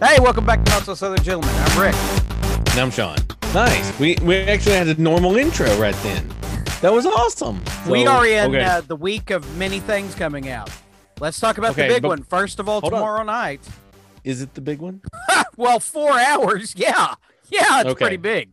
[0.00, 1.50] Hey, welcome back to Not So Southern Gentlemen.
[1.54, 1.94] I'm Rick.
[2.70, 3.16] And I'm Sean.
[3.54, 3.98] Nice.
[3.98, 6.28] We we actually had a normal intro right then.
[6.82, 7.62] That was awesome.
[7.88, 8.62] we are in okay.
[8.64, 10.70] uh, the week of many things coming out.
[11.20, 12.22] Let's talk about Okay, the big but- one.
[12.22, 13.00] First of all, Hold on.
[13.00, 13.66] tomorrow night.
[14.24, 15.00] Is it the big one?
[15.56, 16.74] Well, four hours.
[16.76, 17.14] Yeah.
[17.48, 18.04] Yeah, it's Okay.
[18.04, 18.50] pretty big.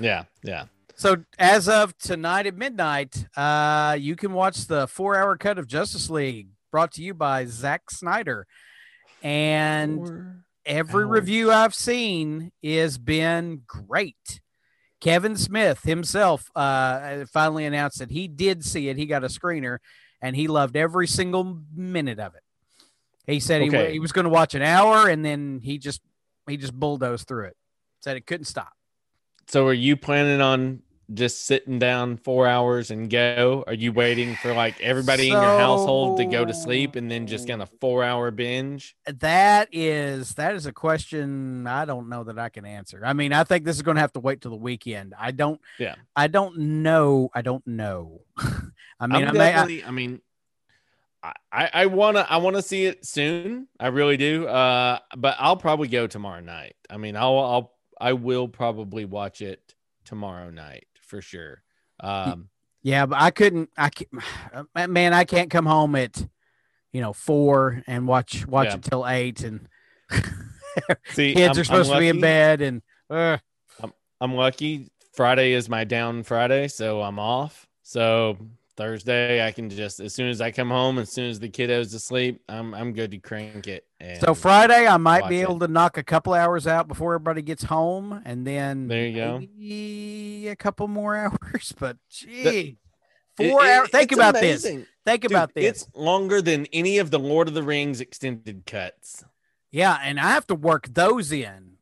[0.00, 0.64] Yeah, yeah.
[0.96, 6.10] So as of tonight at midnight, uh, you can watch the four-hour cut of Justice
[6.10, 8.46] League brought to you by Zack Snyder.
[9.22, 10.36] And Four
[10.66, 11.10] every hours.
[11.10, 14.40] review I've seen has been great.
[15.00, 18.96] Kevin Smith himself uh, finally announced that he did see it.
[18.98, 19.78] He got a screener
[20.20, 22.42] and he loved every single minute of it.
[23.26, 23.92] He said he, Okay.
[23.92, 26.02] he was going to watch an hour and then he just
[26.46, 27.56] he just bulldozed through it.
[28.02, 28.72] Said it couldn't stop.
[29.46, 33.64] So are you planning on just sitting down four hours and go?
[33.66, 37.26] Are you waiting for like everybody in your household to go to sleep and then
[37.26, 38.96] just kind of four hour binge?
[39.06, 43.02] That is that is a question I don't know that I can answer.
[43.04, 45.14] I mean, I think this is going to have to wait till the weekend.
[45.18, 45.60] I don't.
[45.78, 45.96] Yeah.
[46.14, 47.30] I don't know.
[47.34, 48.22] I don't know.
[48.38, 49.54] I mean, I'm I may.
[49.54, 50.20] I, I, mean,
[51.22, 53.66] I I wanna I wanna see it soon.
[53.78, 54.46] I really do.
[54.46, 56.76] Uh, but I'll probably go tomorrow night.
[56.88, 59.74] I mean, I'll I'll I will probably watch it
[60.04, 61.62] tomorrow night for sure.
[62.00, 62.48] Um,
[62.82, 63.68] yeah, but I couldn't.
[63.76, 64.10] I can't,
[64.88, 66.24] man, I can't come home at
[66.92, 68.74] you know four and watch watch Yeah.
[68.76, 69.68] it till eight, and
[71.10, 73.36] see, kids I'm- are supposed to be in bed, and uh,
[74.20, 74.88] I'm lucky.
[75.12, 77.66] Friday is my down Friday, so I'm off.
[77.82, 78.38] So
[78.80, 81.94] Thursday, I can just as soon as I come home, as soon as the kiddos
[81.94, 83.84] asleep, I'm I'm good to crank it.
[84.00, 85.66] And so Friday I might be able it.
[85.66, 90.50] to knock a couple hours out before everybody gets home, and then There you go.
[90.50, 91.14] a couple more
[91.54, 91.74] hours.
[91.78, 92.78] But gee,
[93.38, 93.88] It- four it- hours.
[93.90, 94.62] Think about this.
[94.62, 94.86] Think
[95.22, 95.64] Dude, about this.
[95.82, 99.24] It's longer than any of the Lord of the Rings extended cuts.
[99.70, 101.72] Yeah, and I have to work those in.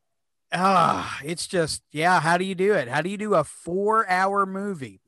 [0.52, 2.20] Ah, it's just yeah.
[2.20, 2.88] How do you do it?
[2.88, 5.00] How do you do a four-hour movie?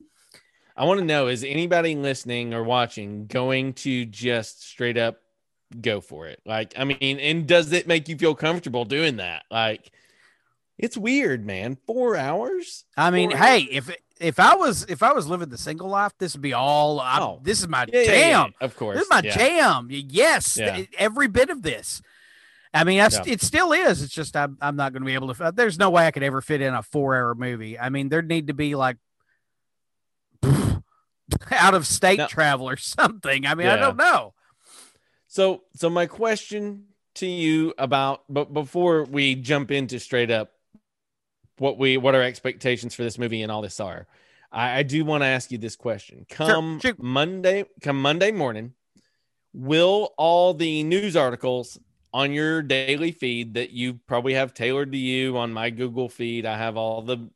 [0.81, 5.19] I want to know is anybody listening or watching going to just straight up
[5.79, 6.41] go for it?
[6.43, 9.43] Like, I mean, and does it make you feel comfortable doing that?
[9.51, 9.91] Like,
[10.79, 11.77] it's weird, man.
[11.85, 12.85] Four hours?
[12.97, 16.13] I mean, Four hey, if if I was if I was living the single life,
[16.17, 16.99] this would be all.
[16.99, 17.39] I, Oh.
[17.43, 18.53] this is my Yeah, jam.
[18.59, 18.95] yeah, of course.
[18.95, 19.37] This is my yeah.
[19.37, 19.87] jam.
[19.91, 22.01] Yes, th- every bit of this.
[22.73, 23.09] I mean, Yeah.
[23.27, 24.01] it still is.
[24.01, 25.43] It's just I'm, I'm not going to be able to.
[25.43, 27.77] Uh, there's no way I could ever fit in a four hour movie.
[27.77, 28.97] I mean, there'd need to be like
[31.51, 33.45] out of state Now- travel or something.
[33.45, 34.33] I mean, I don't know.
[35.27, 40.51] So, so my question to you about, but before we jump into straight up
[41.57, 44.07] what we, what our expectations for this movie and all this are,
[44.51, 46.25] I, I do want to ask you this question.
[46.29, 47.01] Come shoot.
[47.01, 48.73] Monday, come Monday morning,
[49.53, 51.77] will all the news articles
[52.13, 56.45] on your daily feed that you probably have tailored to you on my Google feed,
[56.45, 57.29] I have all the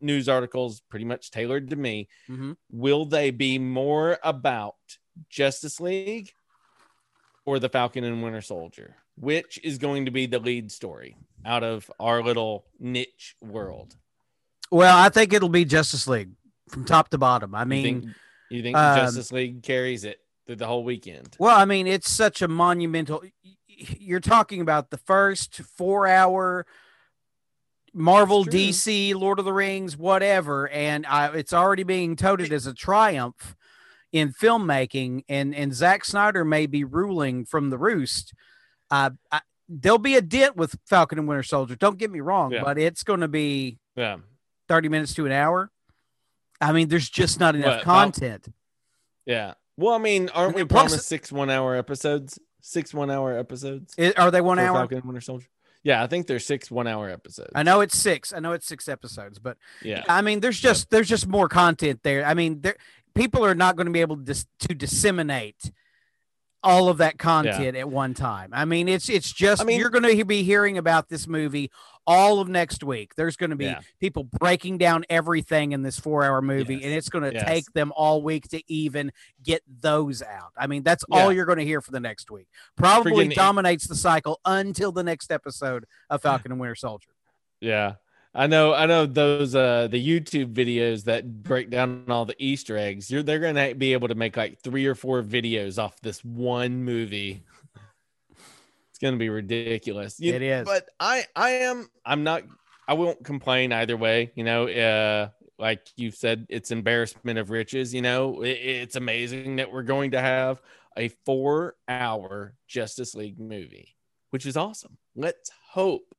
[0.00, 2.08] news articles pretty much tailored to me.
[2.28, 2.56] Mhm.
[2.70, 4.76] Will they be more about
[5.28, 6.32] Justice League
[7.44, 8.96] or the Falcon and Winter Soldier?
[9.18, 13.96] Which is going to be the lead story out of our little niche world?
[14.70, 16.32] Well, I think it'll be Justice League
[16.68, 17.54] from top to bottom.
[17.54, 18.14] I You mean, think,
[18.50, 21.36] you think um, Justice League carries it through the whole weekend?
[21.38, 23.22] Well, I mean, it's such a monumental.
[23.68, 26.66] You're talking about the first four hour
[27.96, 32.74] Marvel, DC, Lord of the Rings, whatever, and I, it's already being touted as a
[32.74, 33.56] triumph
[34.12, 35.24] in filmmaking.
[35.28, 38.34] And and Zack Snyder may be ruling from the roost.
[38.90, 41.74] Uh, I, there'll be a dent with Falcon and Winter Soldier.
[41.74, 42.62] Don't get me wrong, Yeah.
[42.62, 44.18] but it's going to be Yeah.
[44.68, 45.70] 30 minutes to an hour.
[46.60, 48.48] I mean, there's just not enough What, Fal- content.
[49.24, 49.54] Yeah.
[49.76, 52.38] Well, I mean, aren't we Plus- promised six one hour episodes?
[52.60, 53.94] Six one hour episodes?
[53.98, 54.76] I- are they one hour?
[54.76, 55.48] Falcon and Winter Soldier?
[55.82, 57.50] Yeah, I think there's six one hour episodes.
[57.54, 58.32] I know it's six.
[58.32, 60.02] I know it's six episodes, but Yeah.
[60.08, 62.24] I mean, there's just there's just more content there.
[62.24, 62.76] I mean, there
[63.14, 65.70] people are not going to be able to dis- to disseminate
[66.66, 68.50] all of that content at one time.
[68.52, 71.70] I mean, it's it's just I mean- you're going to be hearing about this movie
[72.08, 73.14] all of next week.
[73.16, 73.80] There's going to be Yeah.
[74.00, 76.84] people breaking down everything in this 4-hour movie Yes.
[76.84, 77.44] and it's going to Yes.
[77.48, 80.52] take them all week to even get those out.
[80.56, 82.46] I mean, that's all you're going to hear for the next week.
[82.76, 87.10] Probably Friggin- dominates the cycle until the next episode of Falcon and Winter Soldier.
[87.60, 87.94] Yeah.
[88.38, 92.76] I know I know those uh the YouTube videos that break down all the Easter
[92.76, 93.10] eggs.
[93.10, 96.84] You're they're gonna be able to make like three or four videos off this one
[96.84, 97.42] movie.
[98.90, 100.20] It's gonna be ridiculous.
[100.20, 100.64] You- It is.
[100.66, 102.42] But I I am I'm not
[102.86, 104.68] I won't complain either way, you know.
[104.68, 105.28] Uh
[105.58, 108.42] like you said, it's embarrassment of riches, you know.
[108.42, 110.60] It, it's amazing that we're going to have
[110.98, 113.96] a four hour Justice League movie.
[114.30, 114.98] which is awesome.
[115.14, 116.14] Let's hope.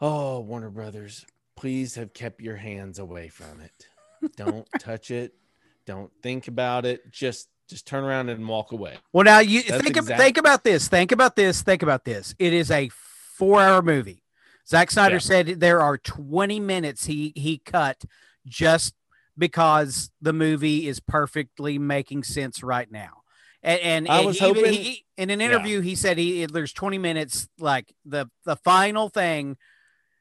[0.00, 1.24] Oh, Warner Brothers,
[1.56, 3.86] please have kept your hands away from it.
[4.36, 5.34] Don't touch it.
[5.86, 7.10] Don't think about it.
[7.10, 8.98] Just just turn around and walk away.
[9.12, 10.88] Well, now you That's think exact- think about this.
[10.88, 11.62] Think about this.
[11.62, 12.34] Think about this.
[12.38, 12.90] It is a
[13.36, 14.22] four-hour movie.
[14.68, 15.20] Zack Snyder yeah.
[15.20, 18.04] said there are 20 minutes he he cut
[18.46, 18.94] just
[19.36, 23.22] because the movie is perfectly making sense right now.
[23.62, 25.82] And, and I was hoping he, in an interview yeah.
[25.82, 29.56] he said he there's 20 minutes like the the final thing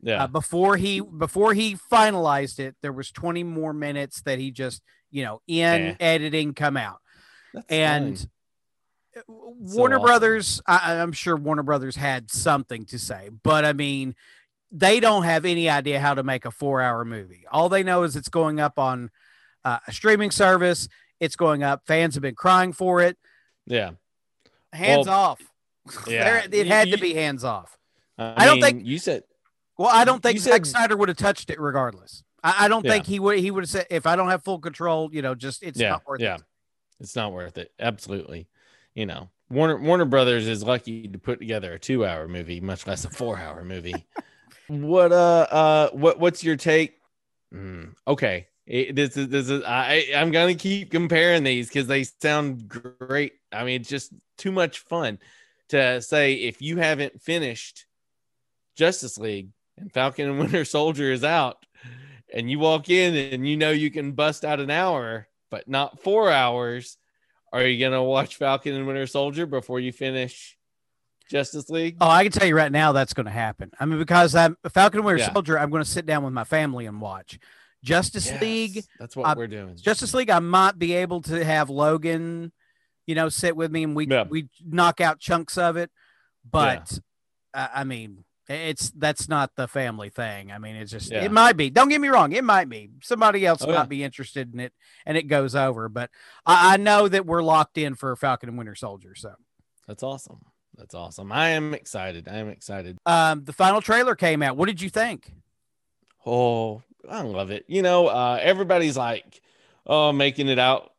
[0.01, 0.23] yeah.
[0.23, 4.81] Uh, before he before he finalized it there was 20 more minutes that he just
[5.11, 5.95] you know in yeah.
[5.99, 6.99] editing come out
[7.53, 8.27] That's and fine.
[9.27, 10.05] Warner so awesome.
[10.05, 14.15] Brothers, I, am sure Warner Brothers had something to say, but I mean,
[14.71, 17.43] they don't have any idea how to make a four hour movie.
[17.51, 19.11] All they know is it's going up on
[19.65, 20.87] uh, a streaming service.
[21.19, 21.81] It's going up.
[21.85, 23.17] Fans have been crying for it.
[23.65, 23.91] Yeah.
[24.73, 25.41] Hands well, off.
[26.07, 26.43] Yeah.
[26.51, 27.75] it had you, to be hands off.
[28.17, 29.23] I, I don't think you said.
[29.81, 32.23] Well, I don't think Zack Snyder would have touched it regardless.
[32.43, 32.91] I, I don't yeah.
[32.91, 33.39] think he would.
[33.39, 35.89] He would have said, "If I don't have full control, you know, just it's yeah,
[35.89, 36.35] not worth yeah.
[36.35, 36.43] it."
[36.99, 37.71] It's not worth it.
[37.79, 38.47] Absolutely.
[38.93, 42.85] You know, Warner Warner Brothers is lucky to put together a two hour movie, much
[42.85, 44.05] less a four hour movie.
[44.67, 46.99] what uh uh what what's your take?
[47.51, 52.03] Mm, okay, it, this is this is I I'm gonna keep comparing these because they
[52.03, 53.33] sound great.
[53.51, 55.17] I mean, it's just too much fun
[55.69, 57.87] to say if you haven't finished
[58.75, 59.49] Justice League
[59.81, 61.65] and Falcon and Winter Soldier is out,
[62.33, 66.01] and you walk in and you know you can bust out an hour, but not
[66.01, 66.97] four hours.
[67.53, 70.57] Are you gonna watch Falcon and Winter Soldier before you finish
[71.29, 71.97] Justice League?
[71.99, 73.71] Oh, I can tell you right now that's going to happen.
[73.79, 75.33] I mean, because I'm Falcon and Winter yeah.
[75.33, 77.39] Soldier, I'm going to sit down with my family and watch.
[77.83, 78.83] Justice yes, League.
[78.99, 79.75] That's what uh, we're doing.
[79.75, 80.29] Justice League.
[80.29, 82.51] I might be able to have Logan,
[83.07, 84.25] you know, sit with me and we yeah.
[84.29, 85.89] we knock out chunks of it.
[86.49, 86.99] But
[87.55, 87.63] yeah.
[87.63, 90.51] uh, I mean, it's that's not the family thing.
[90.51, 91.23] I mean, it's just yeah.
[91.23, 91.69] it might be.
[91.69, 92.89] Don't get me wrong, it might be.
[93.01, 94.73] Somebody else oh, might be interested in it,
[95.05, 95.89] and it goes over.
[95.89, 96.09] But
[96.45, 99.15] I, I know that we're locked in for Falcon and Winter Soldier.
[99.15, 99.33] So
[99.87, 100.39] that's awesome.
[100.77, 101.31] That's awesome.
[101.31, 102.27] I am excited.
[102.27, 102.97] I am excited.
[103.05, 104.57] Um, the final trailer came out.
[104.57, 105.31] What did you think?
[106.25, 107.65] Oh, I love it.
[107.67, 109.41] You know, uh, everybody's like,
[109.85, 110.91] oh, making it out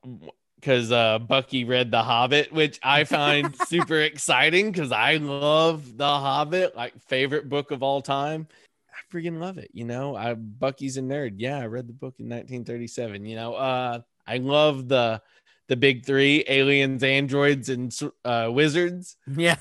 [0.62, 6.06] because uh, Bucky read The Hobbit, which I find super exciting because I love The
[6.06, 8.47] Hobbit, like favorite book of all time.
[8.88, 9.70] I freaking love it.
[9.73, 11.35] You know, I Bucky's a nerd.
[11.38, 13.26] Yeah, I read the book in 1937.
[13.26, 15.20] You know, uh, I love the
[15.69, 17.93] the big three: aliens, androids, and
[18.25, 19.17] uh, wizards.
[19.26, 19.56] Yeah,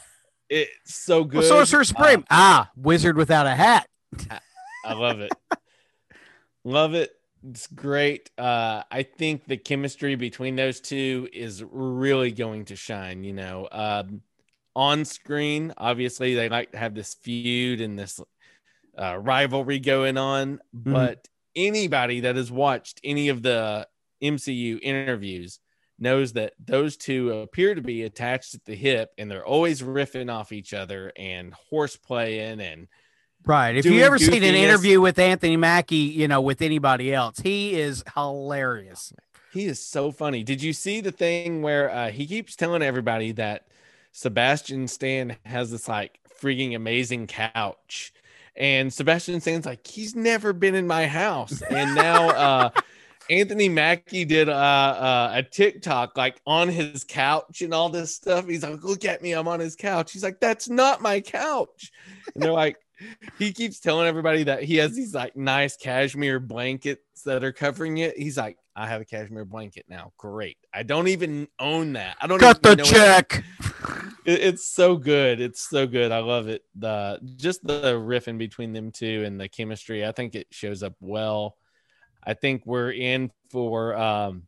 [0.49, 1.39] it's so good.
[1.39, 2.19] Well, Sorcerer Supreme.
[2.21, 3.87] Uh, ah, wizard without a hat.
[4.29, 4.39] I,
[4.85, 5.31] I love it.
[6.63, 7.11] Love it.
[7.49, 8.29] It's great.
[8.37, 13.23] Uh, I think the chemistry between those two is really going to shine.
[13.23, 14.21] You know, um,
[14.75, 18.19] on screen, obviously they like to have this feud and this
[18.97, 20.93] uh, rivalry going on, mm-hmm.
[20.93, 23.87] but anybody that has watched any of the
[24.21, 25.59] MCU interviews
[25.99, 30.31] knows that those two appear to be attached at the hip and they're always riffing
[30.31, 32.87] off each other and horseplaying and
[33.45, 33.75] Right.
[33.75, 37.79] If you ever seen an interview with Anthony Mackie, you know, with anybody else, he
[37.79, 39.13] is hilarious.
[39.51, 40.43] He is so funny.
[40.43, 43.67] Did you see the thing where uh, he keeps telling everybody that
[44.11, 48.13] Sebastian Stan has this like freaking amazing couch?
[48.55, 51.61] And Sebastian Stan's like, he's never been in my house.
[51.61, 52.69] And now uh,
[53.29, 58.47] Anthony Mackie did uh, uh, a TikTok like on his couch and all this stuff.
[58.47, 60.11] He's like, look at me, I'm on his couch.
[60.11, 61.91] He's like, that's not my couch.
[62.33, 62.77] And they're like,
[63.37, 67.97] he keeps telling everybody that he has these like nice cashmere blankets that are covering
[67.97, 68.17] it.
[68.17, 70.13] He's like, I have a cashmere blanket now.
[70.17, 70.57] Great.
[70.73, 72.17] I don't even own that.
[72.21, 73.43] I don't cut the check.
[74.25, 75.41] It, it's so good.
[75.41, 76.11] It's so good.
[76.11, 76.63] I love it.
[76.75, 80.05] The just the riffing between them two and the chemistry.
[80.05, 81.57] I think it shows up well.
[82.23, 84.43] I think we're in for um,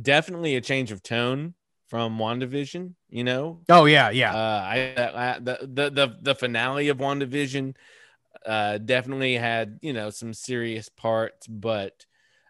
[0.00, 1.54] definitely a change of tone
[1.88, 3.60] from WandaVision, you know?
[3.68, 4.34] Oh yeah, yeah.
[4.34, 7.74] Uh, I, I the, the the the finale of WandaVision
[8.44, 12.04] uh definitely had, you know, some serious parts, but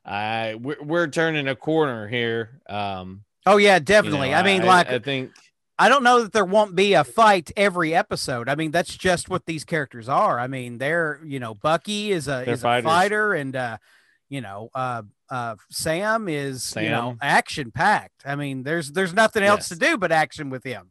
[0.05, 2.61] I we're, we're turning a corner here.
[2.69, 4.29] Um Oh yeah, definitely.
[4.29, 5.33] You know, I mean, like I think
[5.79, 8.49] I don't know that there won't be a fight every episode.
[8.49, 10.39] I mean, that's just what these characters are.
[10.39, 12.85] I mean, they're you know, Bucky is a is fighters.
[12.85, 13.77] a fighter, and uh,
[14.29, 16.85] you know, uh, uh, Sam is Sam.
[16.85, 18.23] you know action packed.
[18.25, 19.71] I mean, there's there's nothing else yes.
[19.71, 20.91] to do but action with him,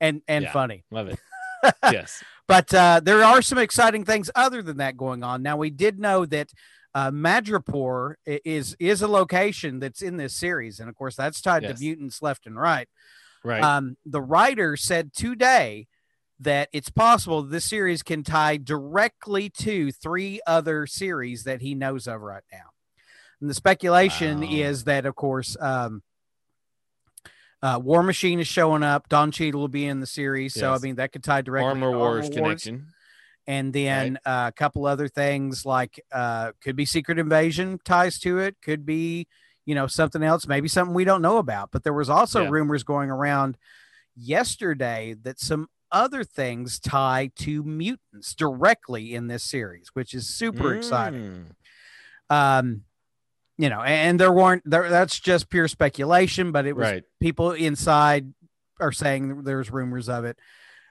[0.00, 0.84] and and yeah, funny.
[0.90, 1.18] Love it.
[1.84, 5.42] yes, but uh, there are some exciting things other than that going on.
[5.42, 6.50] Now we did know that
[6.94, 11.62] uh, Madripoor is is a location that's in this series, and of course that's tied
[11.62, 11.78] yes.
[11.78, 12.88] to mutants left and right.
[13.44, 13.62] Right.
[13.62, 15.88] Um, the writer said today
[16.38, 22.06] that it's possible this series can tie directly to three other series that he knows
[22.06, 22.71] of right now.
[23.42, 24.48] And the speculation Wow.
[24.50, 26.02] is that, of course, um,
[27.60, 29.08] uh, War Machine is showing up.
[29.08, 31.68] Don Cheadle will be in the series, so I mean that could tie directly.
[31.68, 32.34] Armor to Wars Wars.
[32.34, 32.86] connection.
[33.48, 38.38] and then uh, a couple other things like uh, could be Secret Invasion ties to
[38.38, 39.26] it, could be
[39.64, 41.70] you know something else, maybe something we don't know about.
[41.72, 42.48] But there was also Yeah.
[42.50, 43.58] rumors going around
[44.16, 50.74] yesterday that some other things tie to mutants directly in this series, which is super
[50.74, 51.54] exciting.
[52.30, 52.84] Mm, Um,
[53.62, 54.90] you know, and there weren't there.
[54.90, 57.04] That's just pure speculation, but it was Right.
[57.20, 58.34] people inside
[58.80, 60.36] are saying there's rumors of it.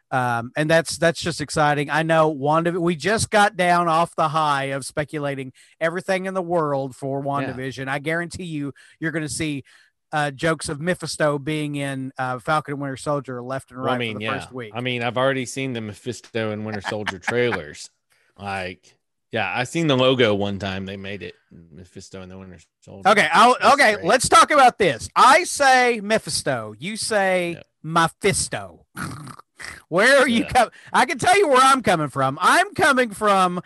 [0.10, 1.90] Um, and that's that's just exciting.
[1.90, 2.80] I know Wanda.
[2.80, 5.52] We just got down off the high of speculating
[5.82, 7.90] everything in the world for WandaVision.
[7.90, 9.66] I guarantee you, you're going to see
[10.14, 13.98] uh, jokes of Mephisto being in uh, Falcon and Winter Soldier left and right I
[13.98, 14.40] mean, for the yeah.
[14.40, 14.72] first week.
[14.74, 17.90] I mean, I've already seen the Mephisto and Winter Soldier trailers.
[18.38, 18.96] like,
[19.32, 20.86] yeah, I seen the logo one time.
[20.86, 23.08] They made it Mephisto and the Winter Soldier.
[23.10, 23.94] Okay, I'll, okay.
[23.96, 24.06] great.
[24.06, 25.10] Let's talk about this.
[25.16, 26.76] I say Mephisto.
[26.78, 27.66] You say Yep.
[27.84, 28.86] Mephisto.
[29.90, 30.52] where are you Yeah.
[30.52, 30.72] coming?
[30.92, 32.38] I can tell you where I'm coming from.
[32.42, 33.62] I'm coming from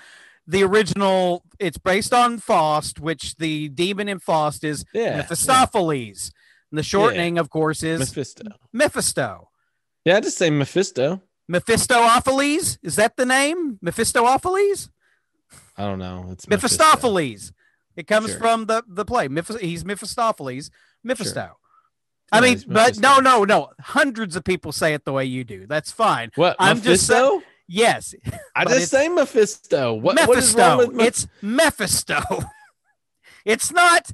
[0.48, 1.44] the original.
[1.60, 6.32] It's based on Faust, which the demon in Faust is yeah, Mephistopheles.
[6.72, 8.44] And the shortening, of course, is Mephisto.
[8.74, 9.50] Mephisto.
[10.04, 11.22] Yeah, I just say Mephisto.
[11.48, 13.80] Mephistopheles is that the name?
[13.82, 14.90] Mephistopheles.
[15.78, 16.28] I don't know.
[16.32, 16.84] It's Mephisto.
[16.84, 17.52] Mephistopheles.
[17.96, 18.40] It comes Sure.
[18.40, 19.28] from the the play.
[19.28, 20.70] Meph- he's Mephistopheles.
[21.04, 21.58] Mephisto.
[22.32, 23.70] I mean, he's but no, no, no.
[23.80, 25.68] Hundreds of people say it the way you do.
[25.68, 26.32] That's fine.
[26.36, 26.56] What?
[26.60, 27.42] I'm just Mephisto?
[27.68, 28.14] Yes,
[28.56, 29.94] I just say Mephisto.
[29.96, 32.22] What, what is wrong with Meph- it's Mephisto.
[33.46, 34.12] it's not.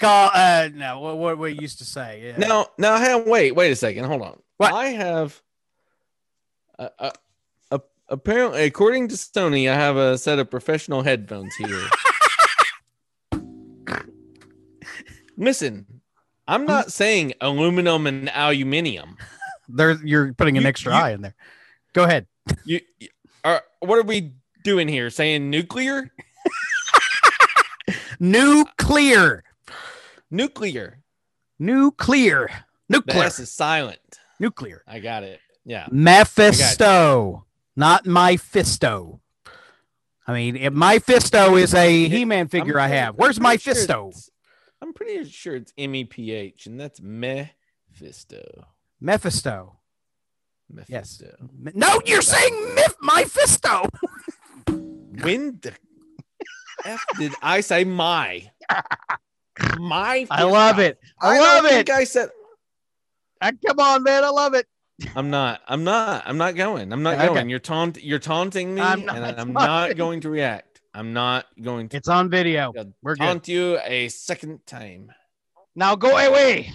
[0.00, 2.34] Call, uh, no, what, what we used to say.
[2.36, 2.36] Yeah.
[2.36, 4.04] Now, now, wait, wait a second.
[4.04, 4.40] Hold on.
[4.56, 4.72] What?
[4.72, 5.40] I have,
[6.78, 7.10] uh, uh, uh,
[8.14, 11.82] apparently, according to Sony, I have a set of professional headphones here.
[15.36, 15.86] Listen,
[16.46, 19.16] I'm not saying aluminum and aluminium.
[19.68, 21.34] there you're putting an You- extra you- eye in there.
[21.92, 22.26] Go ahead.
[22.64, 23.08] You, you
[23.44, 23.62] are.
[23.80, 24.32] What are we
[24.64, 25.10] doing here?
[25.10, 26.10] Saying nuclear?
[28.20, 29.44] Nuclear.
[30.30, 31.02] Nuclear.
[31.58, 32.48] Nuclear.
[32.88, 33.22] The Nuclear.
[33.24, 33.98] S is silent.
[34.40, 34.82] Nuclear.
[34.86, 35.40] I got it.
[35.64, 35.86] Yeah.
[35.90, 37.44] Mephisto,
[37.76, 39.20] not Mephisto.
[40.26, 43.14] I mean, if Mephisto is a He-Man figure I I'm pretty- have.
[43.16, 44.12] Where's I'm pretty sure Mephisto?
[44.80, 48.66] I'm pretty sure it's M E P H, and that's Mephisto.
[49.00, 49.78] Mephisto.
[50.70, 51.36] Mephisto.
[51.58, 53.88] Me- No, you're saying Meph- Mephisto.
[55.22, 55.72] When the
[56.84, 58.50] F did I say my?
[59.78, 60.26] My.
[60.30, 60.98] I love it.
[61.20, 61.92] I, don't love think it.
[61.92, 62.30] I said.
[63.42, 64.24] Come on, man.
[64.24, 64.66] I love it.
[65.16, 65.60] I'm not.
[65.66, 66.22] I'm not.
[66.26, 66.92] I'm not going.
[66.92, 67.26] I'm not Okay.
[67.26, 67.48] going.
[67.48, 68.02] You're taunt.
[68.02, 70.80] You're taunting me, I'm not and I'm not going to react.
[70.94, 72.72] I'm not going to It's on video.
[73.02, 73.18] We're good.
[73.24, 75.10] taunt you a second time.
[75.74, 76.72] Now go away.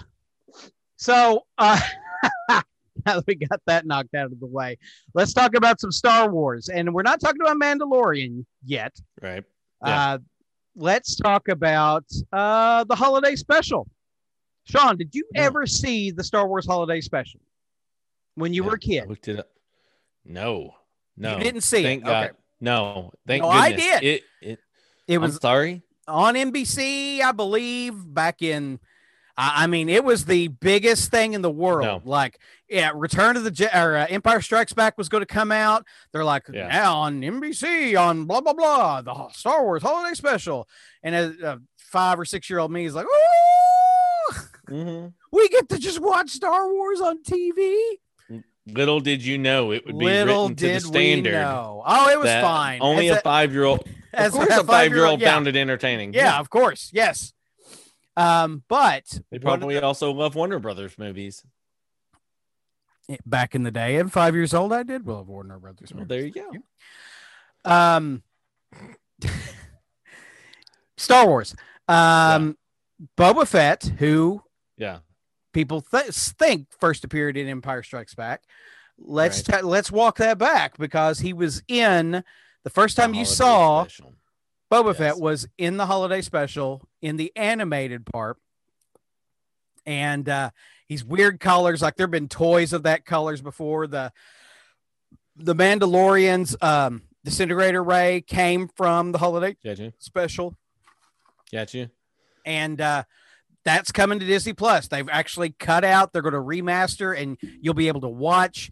[0.96, 1.80] So, uh,
[2.50, 2.62] now
[3.06, 4.76] that we got that knocked out of the way,
[5.14, 6.68] let's talk about some Star Wars.
[6.68, 8.94] And we're not talking about Mandalorian yet.
[9.22, 9.44] Right.
[9.84, 10.12] Yeah.
[10.12, 10.18] Uh,
[10.76, 13.88] let's talk about uh, the holiday special.
[14.64, 15.42] Sean, did you No.
[15.44, 17.40] ever see the Star Wars holiday special
[18.40, 19.08] when you Yeah, were a I kid?
[19.08, 19.48] looked it up.
[20.24, 20.74] No.
[21.16, 21.36] No.
[21.36, 22.06] You didn't see Thank it.
[22.06, 22.24] God.
[22.24, 22.32] Okay.
[22.60, 23.12] No.
[23.26, 24.02] Thank No, I did.
[24.02, 24.22] It.
[24.42, 24.58] It.
[25.06, 25.82] It I'm was sorry.
[26.08, 28.78] on NBC, I believe, back in.
[29.36, 31.84] I I mean, it was the biggest thing in the world.
[32.04, 32.10] No.
[32.10, 35.50] Like, yeah, Return of the Je- or uh, Empire Strikes Back was going to come
[35.50, 35.84] out.
[36.12, 36.68] They're like, Yeah.
[36.68, 40.68] now on NBC on blah blah blah, the Star Wars Holiday Special,
[41.02, 45.68] and a, a five or six year old me is like, oh, hmm we get
[45.68, 47.76] to just watch Star Wars on TV.
[48.74, 51.32] Little did you know it would be Little written to the standard.
[51.32, 51.82] we know.
[51.86, 52.80] Oh, it was fine.
[52.80, 53.86] Only As a five year old.
[54.12, 55.30] Of course, a five year old yeah.
[55.32, 56.12] found it entertaining.
[56.14, 57.32] Yeah, of course, yes.
[58.16, 61.44] Um, but They probably also love Warner Brothers movies.
[63.24, 65.92] back in the day, at five years old, I did love Warner Brothers.
[65.94, 66.50] Well, there you go.
[67.64, 68.24] Um,
[70.96, 71.54] Star Wars.
[71.88, 72.56] Um,
[73.16, 74.42] Boba Fett, who
[74.76, 74.98] Yeah.
[75.52, 78.42] People th- think first appeared in Empire Strikes Back.
[78.98, 79.60] Let's Right.
[79.60, 82.22] ta- let's walk that back because he was in
[82.64, 84.14] the first time you saw special.
[84.70, 84.96] Boba Yes.
[84.98, 88.36] Fett was in the holiday special in the animated part.
[89.86, 90.50] And uh
[90.86, 93.86] he's weird colors, like there've been toys of that colors before.
[93.86, 94.12] The
[95.36, 99.92] the Mandalorians um disintegrator ray came from the holiday Got you.
[99.98, 100.56] special.
[101.50, 101.88] Got you.
[102.44, 103.04] And uh
[103.64, 104.88] that's coming to Disney Plus.
[104.88, 108.70] They've actually cut out, they're going to remaster, and you'll be able to watch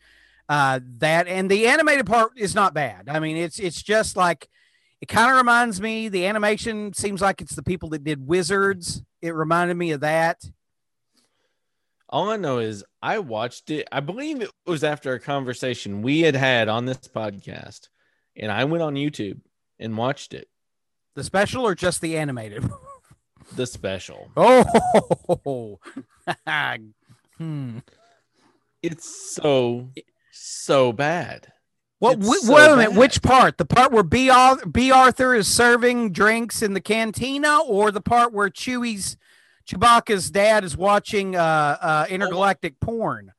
[0.48, 3.06] Uh, that and the animated part is not bad.
[3.10, 4.48] I mean, it's it's just like
[5.02, 6.08] it kind of reminds me.
[6.08, 9.02] The animation seems like it's the people that did Wizards.
[9.20, 10.42] It reminded me of that.
[12.08, 13.86] All I know is I watched it.
[13.92, 17.88] I believe it was after a conversation we had had on this podcast,
[18.34, 19.40] and I went on YouTube
[19.78, 20.48] and watched it.
[21.14, 22.64] The special or just the animated?
[23.54, 24.30] The special.
[24.36, 25.78] Oh,
[27.38, 27.78] hmm.
[28.82, 29.88] It's so
[30.30, 31.52] so bad.
[31.98, 32.22] What?
[32.22, 32.90] So wait a minute.
[32.90, 32.98] bad.
[32.98, 33.58] Which part?
[33.58, 34.30] The part where B.
[34.70, 34.90] B.
[34.90, 39.16] Arthur is serving drinks in the cantina, or the part where Chewie's
[39.68, 43.32] Chewbacca's dad is watching uh, uh, intergalactic porn?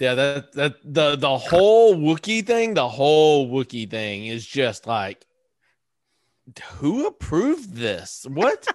[0.00, 5.24] Yeah, that that the the whole Wookie thing, the whole Wookie thing is just like
[6.76, 8.26] who approved this?
[8.28, 8.66] What?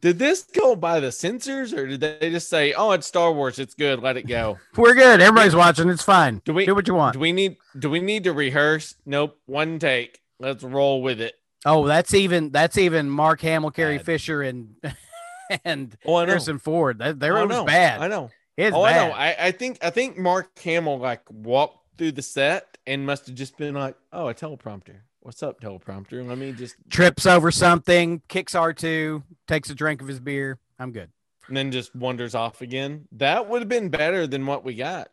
[0.00, 3.58] Did this go by the censors or did they just say, "Oh, it's Star Wars,
[3.58, 5.20] it's good, let it go." We're good.
[5.20, 5.88] Everybody's watching.
[5.88, 6.40] It's fine.
[6.44, 7.14] Do we Do what you want.
[7.14, 8.94] do we need do we need to rehearse?
[9.06, 10.20] Nope, one take.
[10.40, 11.34] Let's roll with it.
[11.66, 14.06] Oh, that's even that's even Mark Hamill, Carrie Bad.
[14.06, 14.76] Fisher, and
[15.64, 16.24] and Oh.
[16.24, 16.98] Harrison Ford.
[16.98, 18.00] That oh, I was bad.
[18.00, 18.30] I know.
[18.56, 18.96] It's oh, bad.
[19.02, 19.14] I know.
[19.14, 23.34] I, I think I think Mark Hamill like walked through the set and must have
[23.34, 24.96] just been like, "Oh, a teleprompter.
[25.28, 26.26] What's up, teleprompter?
[26.26, 30.58] Let me just," Trips over something, kicks R two, takes a drink of his beer.
[30.78, 31.10] I'm good.
[31.48, 33.06] and then just wanders off again.
[33.12, 35.10] That would have been better than what we got.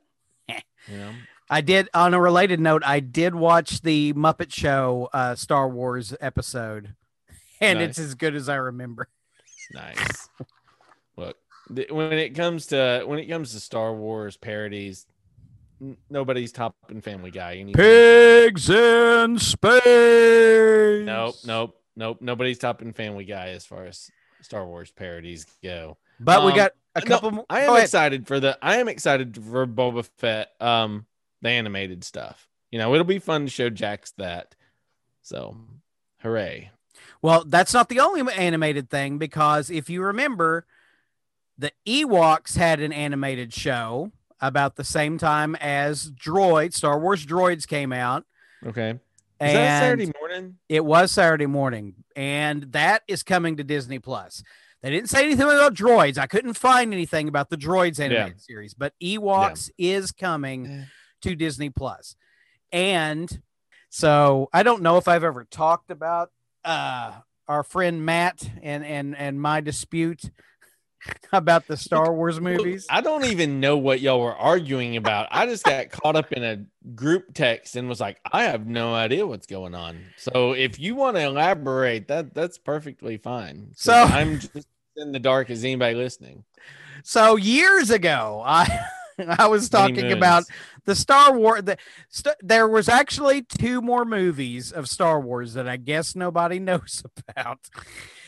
[0.87, 1.11] You know,
[1.49, 1.89] I did.
[1.93, 6.95] On a related note, I did watch the Muppet Show uh, Star Wars episode,
[7.59, 9.09] and it's as good as I remember.
[9.73, 10.29] nice.
[11.17, 11.35] Look,
[11.75, 15.07] th- when it comes to when it comes to Star Wars parodies,
[16.09, 17.55] nobody's topping Family Guy.
[17.57, 17.81] anytime.
[17.81, 21.05] Pigs in space.
[21.05, 22.17] Nope, nope, nope.
[22.21, 24.09] Nobody's topping Family Guy as far as
[24.41, 25.97] Star Wars parodies go.
[26.19, 27.45] But we Um, got a no, couple more.
[27.49, 27.83] I am Go ahead.
[27.85, 28.57] excited for the.
[28.61, 31.05] I am excited for Boba Fett, um,
[31.41, 32.47] the animated stuff.
[32.71, 34.55] You know, it'll be fun to show Jax that.
[35.21, 35.57] So,
[36.21, 36.71] hooray!
[37.21, 40.65] Well, that's not the only animated thing because if you remember,
[41.57, 44.11] the Ewoks had an animated show
[44.47, 48.25] about the same time as Droid, Star Wars Droids came out.
[48.65, 48.97] Okay, is
[49.39, 50.55] and that Saturday morning?
[50.69, 54.43] it was Saturday morning, and that is coming to Disney Plus.
[54.81, 56.19] They didn't say anything about droids.
[56.19, 60.85] I couldn't find anything about the droids animated series, but Ewoks is coming
[61.21, 62.15] to Disney Plus.
[62.71, 63.41] And
[63.89, 66.29] so I don't know if I've ever talked about
[66.63, 67.13] uh
[67.47, 70.29] our friend Matt and and and my dispute
[71.33, 72.85] about the Star Wars movies.
[72.89, 75.27] I don't even know what y'all were arguing about.
[75.31, 76.65] I just got caught up in a
[76.95, 79.99] group text and was like, I have no idea what's going on.
[80.17, 83.71] So if you want to elaborate, that that's perfectly fine.
[83.75, 86.43] So- I'm just in the dark as anybody listening.
[87.03, 88.79] So years ago, I
[89.37, 90.43] I was talking about
[90.85, 91.63] the Star Wars.
[91.63, 91.77] The,
[92.09, 97.03] st- there was actually two more movies of Star Wars that I guess nobody knows
[97.35, 97.59] about.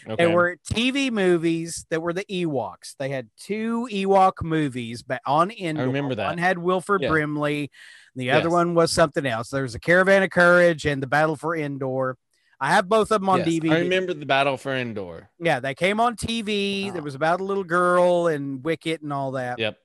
[0.10, 0.26] Okay.
[0.26, 2.96] They were TV movies that were the Ewoks.
[2.98, 5.82] They had two Ewok movies, but on Endor.
[5.82, 6.28] I remember that.
[6.28, 7.10] One had Wilford Yeah.
[7.10, 7.70] Brimley.
[8.16, 8.52] The other Yes.
[8.54, 9.50] one was something else.
[9.50, 12.18] There was a Caravan of Courage and the Battle for Endor.
[12.60, 13.72] I have both of them on Yes, DVD.
[13.72, 15.30] I remember the battle for Endor.
[15.40, 16.90] Yeah, they came on TV.
[16.92, 19.60] There was about a little girl and Wicket and all that.
[19.60, 19.78] Yep.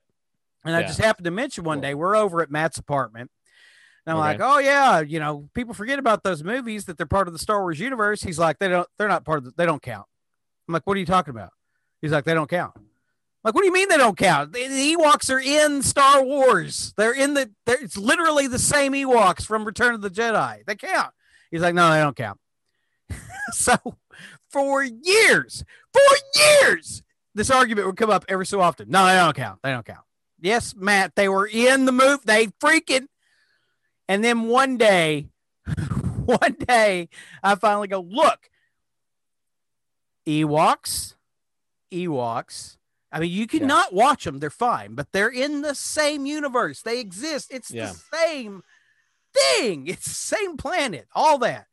[0.65, 1.81] And I just happened to mention one Cool.
[1.81, 3.29] day we're over at Matt's apartment.
[4.05, 7.27] And I'm like, oh yeah, you know, people forget about those movies that they're part
[7.27, 8.23] of the Star Wars universe.
[8.23, 10.07] He's like, they don't, they're not part of the, they don't count.
[10.67, 11.51] I'm like, what are you talking about?
[12.01, 12.73] He's like, they don't count.
[12.75, 12.83] I'm
[13.49, 14.53] like, what do you mean they don't count?
[14.53, 16.93] The, the Ewoks are in Star Wars.
[16.95, 20.65] They're in the, they're, it's literally the same Ewoks from Return of the Jedi.
[20.65, 21.13] They count.
[21.51, 22.39] He's like, no, they don't count.
[23.51, 23.75] so
[24.49, 27.03] for years, for years,
[27.35, 28.89] this argument would come up every so often.
[28.89, 29.59] No, they don't count.
[29.63, 30.05] They don't count.
[30.39, 32.19] Yes, Matt, they were in the move.
[32.25, 33.07] They freaking.
[34.07, 35.27] And then one day,
[36.25, 37.09] one day,
[37.41, 38.49] I finally go, look,
[40.27, 41.15] Ewoks,
[41.91, 42.77] Ewoks.
[43.11, 44.39] I mean, you cannot watch them.
[44.39, 46.81] They're fine, but they're in the same universe.
[46.81, 47.49] They exist.
[47.51, 47.91] It's Yeah.
[47.91, 48.63] the same
[49.33, 49.87] thing.
[49.87, 51.67] It's the same planet, all that.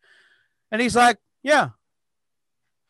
[0.70, 1.70] And he's like, yeah.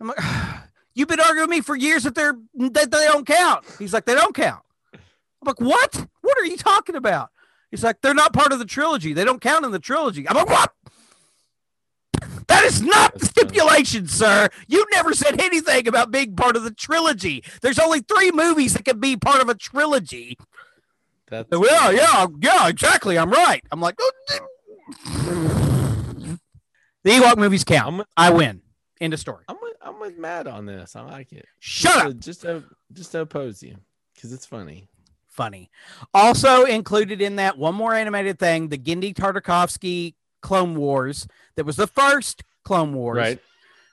[0.00, 0.18] I'm like,
[0.94, 3.64] you've been arguing with me for years that they're that they don't count.
[3.78, 4.62] He's like, they don't count.
[4.94, 6.06] I'm like, what?
[6.20, 7.30] What are you talking about?
[7.70, 9.12] He's like, they're not part of the trilogy.
[9.12, 10.28] They don't count in the trilogy.
[10.28, 10.72] I'm like, what?
[12.50, 14.48] That is not the That's stipulation, sir.
[14.66, 17.44] You never said anything about being part of the trilogy.
[17.62, 20.36] There's only three movies that can be part of a trilogy.
[21.28, 23.16] That's Well, yeah, yeah, exactly.
[23.16, 23.62] I'm right.
[23.70, 24.10] I'm like, oh,
[27.04, 27.98] the Ewok movies count.
[27.98, 28.62] With, I win.
[29.00, 29.44] End of story.
[29.48, 30.96] I'm with, I'm with Matt on this.
[30.96, 31.46] I like it.
[31.60, 32.08] Shut just up.
[32.08, 33.76] To, just to, just to oppose you
[34.12, 34.88] because it's funny.
[35.28, 35.70] funny.
[36.12, 41.26] Also included in that one more animated thing, the Genndy Tartakovsky Clone Wars.
[41.56, 43.16] That was the first Clone Wars.
[43.18, 43.38] Right.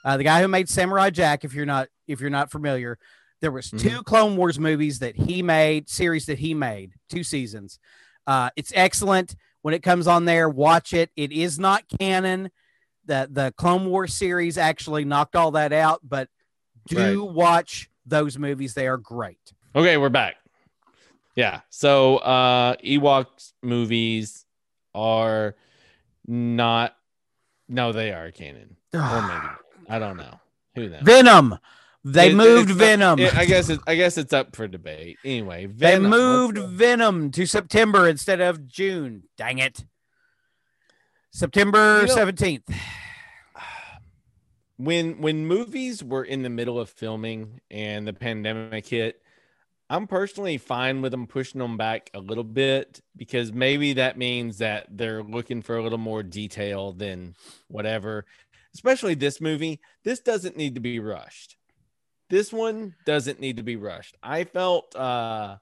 [0.05, 1.43] Uh, the guy who made Samurai Jack.
[1.43, 2.97] If you're not if you're not familiar,
[3.41, 3.79] there was Mhm.
[3.81, 7.79] 2 Clone Wars movies that he made, series that he made, two seasons.
[8.25, 9.35] Uh, it's excellent.
[9.61, 11.11] When it comes on there, watch it.
[11.17, 12.49] It is not canon.
[13.05, 16.29] The the Clone Wars series actually knocked all that out, but
[16.87, 18.73] do watch those movies.
[18.73, 19.53] They are great.
[19.75, 20.35] Okay, we're back.
[21.35, 21.61] Yeah.
[21.69, 24.45] So uh Ewoks movies
[24.95, 25.55] are
[26.27, 26.95] not
[27.69, 28.77] no, they are canon.
[28.93, 29.57] Or ah.
[29.79, 29.93] maybe.
[29.95, 30.39] I don't know.
[30.75, 31.01] Who knows?
[31.03, 31.57] Venom.
[32.03, 33.19] They It- moved Venom.
[33.19, 35.17] it- I guess it, I guess it's up for debate.
[35.25, 36.57] Anyway, they moved.
[36.57, 39.23] Venom to September instead of June.
[39.37, 39.85] Dang it.
[41.31, 42.73] September You know- 17th.
[44.77, 49.21] when when movies were in the middle of filming and the pandemic hit
[49.89, 54.57] i'm personally fine with them pushing them back a little bit because maybe that means
[54.57, 57.35] that they're looking for a little more detail than
[57.67, 58.25] whatever.
[58.73, 61.57] Especially this movie this doesn't need to be rushed.
[62.29, 64.15] This one doesn't need to be rushed.
[64.21, 65.57] I felt uh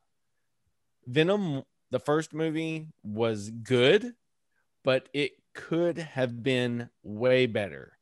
[1.05, 4.13] venom the first movie was good
[4.83, 7.97] but it could have been way better.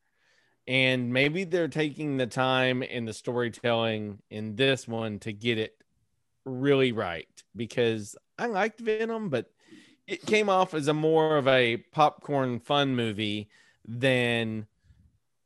[0.68, 5.83] And maybe they're taking the time in the storytelling in this one to get it
[6.46, 9.48] really right because I liked Venom, but
[10.08, 13.50] it came off as a more of a popcorn fun movie
[13.86, 14.68] than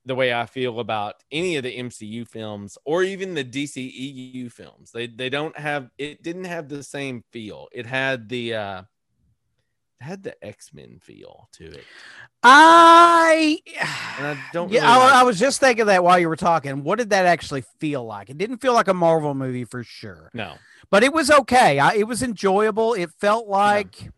[0.06, 4.92] the way I feel about any of the MCU films or even the DCEU films.
[4.92, 7.68] They they don't have it didn't have the same feel.
[7.72, 8.82] It had the uh
[10.00, 11.84] had the X-Men feel to it.
[12.44, 13.60] I
[14.18, 16.36] And I don't yeah, really I, like I was just thinking that while you were
[16.36, 16.84] talking.
[16.84, 18.30] What did that actually feel like?
[18.30, 20.56] It didn't feel like a Marvel movie for sure, No.
[20.92, 21.80] but it was okay.
[21.80, 22.94] I, it was enjoyable.
[22.94, 24.12] It felt like,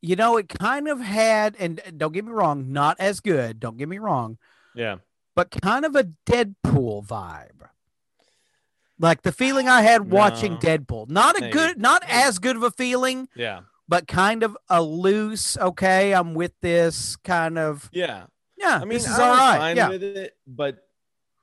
[0.00, 3.60] you know, it kind of had, and don't get me wrong, not as good.
[3.60, 4.38] Don't get me wrong,
[4.74, 4.96] Yeah.
[5.34, 7.50] but kind of a Deadpool vibe.
[9.00, 10.58] Like the feeling I had watching No.
[10.58, 11.08] Deadpool.
[11.08, 11.52] Not a Maybe.
[11.52, 13.60] good, not as good of a feeling, Yeah.
[13.88, 18.26] But kind of a loose, okay, I'm with this kind of, Yeah.
[18.56, 19.88] yeah, I mean, this is I all was fine Yeah.
[19.88, 20.86] with it, but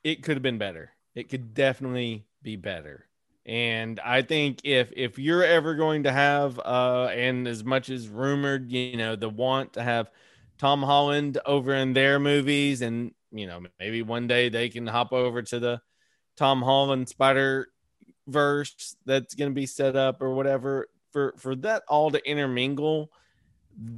[0.04, 0.92] it could have been better.
[1.16, 3.08] It could definitely be better.
[3.46, 8.08] And I think if if you're ever going to have uh and as much as
[8.08, 10.10] rumored, you know, the want to have
[10.58, 15.12] Tom Holland over in their movies and you know, maybe one day they can hop
[15.14, 15.82] over to the
[16.38, 17.68] Tom Holland Spider
[18.28, 23.10] verse that's going to be set up or whatever for for that all to intermingle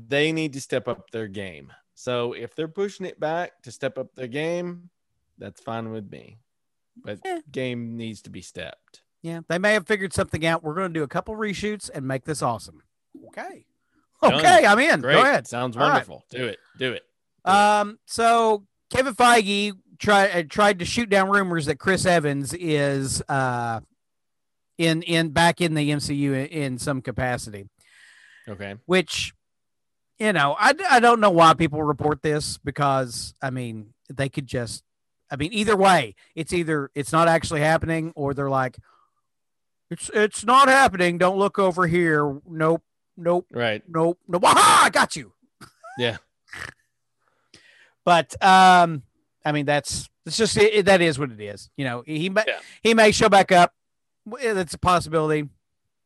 [0.08, 3.98] they need to step up their game so if they're pushing it back to step
[3.98, 4.88] up their game
[5.40, 6.38] that's fine with me
[7.04, 7.40] but Yeah.
[7.52, 10.64] game needs to be stepped Yeah, they may have figured something out.
[10.64, 12.84] We're going to do a couple reshoots and make this awesome.
[13.30, 13.66] Okay.
[14.22, 14.34] Done.
[14.36, 15.02] Okay, I'm in.
[15.02, 15.48] great Go ahead.
[15.48, 15.90] sounds All right.
[15.94, 17.04] wonderful do it do it
[17.46, 23.22] Um, so Kevin Feige tried uh, tried to shoot down rumors that Chris Evans is
[23.28, 23.80] uh
[24.78, 27.68] in in back in the MCU in, in some capacity,
[28.48, 29.34] okay which
[30.20, 34.48] you know I, I don't know why people report this because I mean they could
[34.48, 34.84] just
[35.32, 38.78] I mean either way it's either it's not actually happening or they're like
[39.90, 42.84] it's it's not happening don't look over here nope
[43.16, 44.44] nope right nope, nope.
[44.44, 45.34] Aha, I got you.
[45.98, 46.18] Yeah.
[48.06, 49.04] But um,
[49.44, 51.70] I mean that's it's just it, that is what it is.
[51.78, 52.60] You know, he may Yeah.
[52.84, 53.74] he may show back up.
[54.42, 55.48] That's a possibility.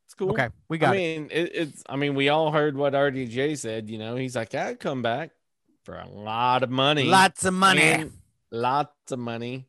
[0.06, 0.98] it's cool Okay, we got i it.
[1.20, 4.54] mean it, it's i mean we all heard what rdj said you know he's like
[4.56, 5.32] i'd come back
[5.84, 7.82] for a lot of money Lots of money.
[7.82, 8.12] and
[8.52, 9.68] lots of money,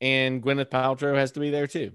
[0.00, 1.92] and Gwyneth Paltrow has to be there too.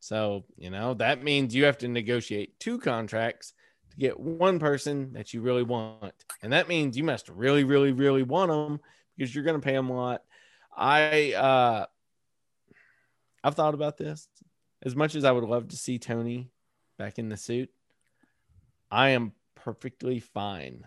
[0.00, 3.54] So you know that means you have to negotiate two contracts
[3.90, 7.90] to get one person that you really want, and that means you must really, really,
[7.92, 8.78] really want them
[9.16, 10.22] because you're going to pay them a lot.
[10.76, 11.86] I uh,
[13.42, 14.28] I've thought about this
[14.82, 16.50] as much as I would love to see Tony
[16.98, 17.70] back in the suit.
[18.90, 20.84] I am perfectly fine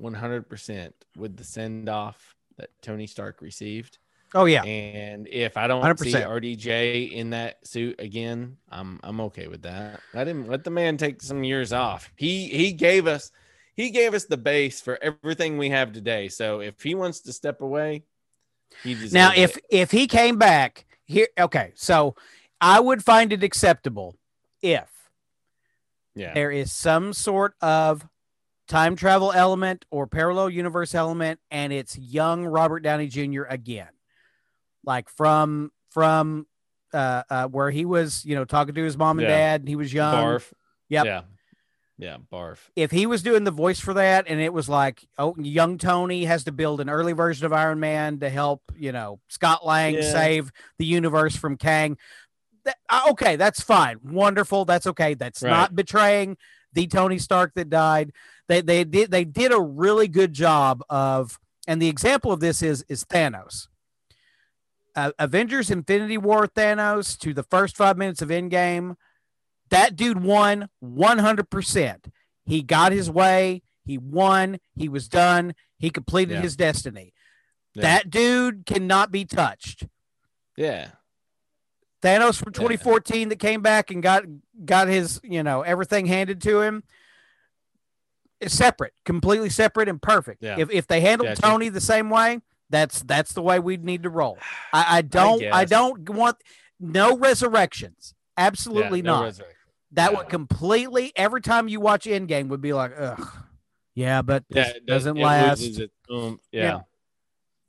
[0.00, 3.98] 100% with the send off that Tony Stark received.
[4.34, 4.62] oh yeah.
[4.64, 6.26] And if I don't see 100%.
[6.26, 10.00] RDJ in that suit again, I'm I'm okay with that.
[10.12, 12.12] Let him let the man take some years off.
[12.16, 13.30] He he gave us
[13.74, 16.28] he gave us the base for everything we have today.
[16.28, 18.02] So if he wants to step away,
[18.82, 19.64] he Now, if it.
[19.70, 22.16] if he came back here, okay, so
[22.60, 24.16] I would find it acceptable
[24.62, 24.88] if
[26.14, 28.06] yeah there is some sort of
[28.66, 33.44] time travel element or parallel universe element and it's young Robert Downey Jr.
[33.44, 33.88] again.
[34.84, 36.46] Like from from
[36.92, 39.36] uh, uh, where he was, you know, talking to his mom and Yeah.
[39.36, 40.14] dad, and he was young.
[40.14, 40.52] barf.
[40.88, 41.04] Yep.
[41.06, 41.22] Yeah.
[41.98, 42.16] Yeah.
[42.32, 42.58] Barf.
[42.76, 46.24] If he was doing the voice for that, and it was like, oh, young Tony
[46.24, 49.94] has to build an early version of Iron Man to help, you know, Scott Lang
[49.96, 50.12] Yeah.
[50.12, 51.98] save the universe from Kang.
[52.68, 54.66] That, uh, okay, that's fine, wonderful.
[54.66, 55.14] That's okay.
[55.14, 55.48] That's Right.
[55.50, 56.36] not betraying
[56.74, 58.12] the Tony Stark that died.
[58.46, 62.60] They they did they did a really good job of, and the example of this
[62.62, 63.68] is is Thanos.
[64.94, 68.96] Uh, Avengers Infinity War Thanos to the first five minutes of Endgame,
[69.70, 72.10] that dude won 100%.
[72.44, 73.62] He got his way.
[73.84, 74.58] He won.
[74.74, 75.54] He was done.
[75.78, 76.40] He completed Yeah.
[76.42, 77.14] his destiny.
[77.74, 77.82] Yeah.
[77.82, 79.86] That dude cannot be touched.
[80.56, 80.90] Yeah.
[82.02, 82.60] Thanos from Yeah.
[82.62, 84.24] 2014 that came back and got
[84.64, 86.84] got his, you know, everything handed to him
[88.40, 90.42] is separate, completely separate and perfect.
[90.42, 90.56] Yeah.
[90.58, 91.42] If if they handled Gotcha.
[91.42, 94.38] Tony the same way, that's that's the way we'd need to roll.
[94.72, 95.70] I, I don't I, guess.
[95.70, 96.36] don't want
[96.78, 98.14] no resurrections.
[98.36, 99.24] Absolutely Yeah, no not.
[99.24, 99.56] resurrection.
[99.92, 100.18] that Yeah.
[100.18, 103.28] would completely every time you watch Endgame would be like, ugh,
[103.94, 104.68] yeah, but Yeah.
[104.68, 105.62] it doesn't it last.
[105.62, 106.40] its oomph.
[106.52, 106.62] Yeah.
[106.62, 106.80] Yeah.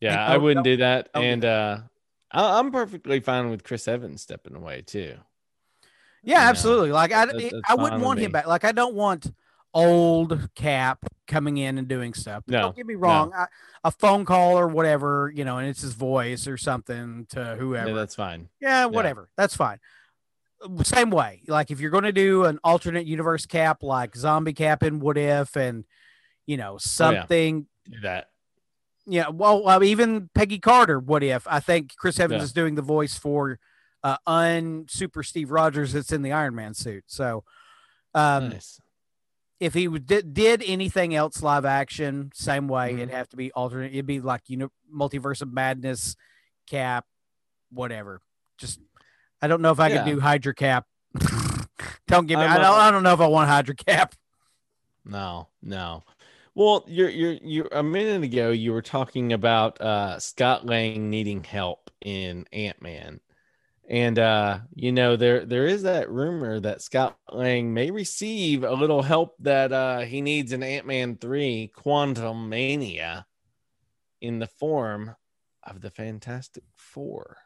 [0.01, 0.25] Yeah.
[0.27, 1.09] I wouldn't do that.
[1.15, 1.77] and uh,
[2.31, 5.15] I, I'm perfectly fine with Chris Evans stepping away too.
[6.23, 6.91] Yeah, you know, absolutely.
[6.91, 8.47] Like I, that's I wouldn't want him back.
[8.47, 9.31] Like I don't want
[9.73, 12.43] old Cap coming in and doing stuff.
[12.47, 13.31] No, don't get me wrong.
[13.35, 13.45] I,
[13.83, 17.89] a phone call or whatever, you know, and it's his voice or something to whoever.
[17.89, 18.49] Yeah, that's fine.
[18.59, 19.29] Yeah, whatever.
[19.37, 19.79] That's fine.
[20.83, 21.41] Same way.
[21.47, 25.17] Like if you're going to do an alternate universe cap, like zombie cap in What
[25.17, 25.85] If, and
[26.45, 27.67] you know oh, something.
[27.89, 28.29] Do that.
[29.11, 30.99] Yeah, well, uh, even Peggy Carter.
[30.99, 31.47] What if?
[31.47, 32.43] I think Chris Evans Yeah.
[32.45, 33.59] is doing the voice for
[34.03, 37.03] uh, un Super Steve Rogers that's in the Iron Man suit.
[37.07, 37.43] So,
[38.13, 38.79] um, nice.
[39.59, 42.97] if he did, did anything else live action, same way, Mhm.
[42.97, 43.91] it'd have to be alternate.
[43.91, 46.15] It'd be like you know, multiverse of madness,
[46.67, 47.05] Cap,
[47.71, 48.21] whatever.
[48.57, 48.79] Just,
[49.41, 50.03] I don't know if I Yeah.
[50.03, 50.85] could do Hydra Cap.
[52.07, 52.45] don't give me.
[52.45, 52.79] I'm, I don't.
[52.79, 54.15] I don't know if I want Hydra Cap.
[55.03, 56.03] No, no.
[56.59, 61.41] Well, you're you're you're a minute ago you were talking about uh Scott Lang needing
[61.41, 63.21] help in Ant-Man.
[63.87, 68.73] And uh, you know, there there is that rumor that Scott Lang may receive a
[68.73, 73.23] little help that uh he needs in Ant-Man 3 Quantumania
[74.19, 75.15] in the form
[75.63, 77.37] of the Fantastic Four.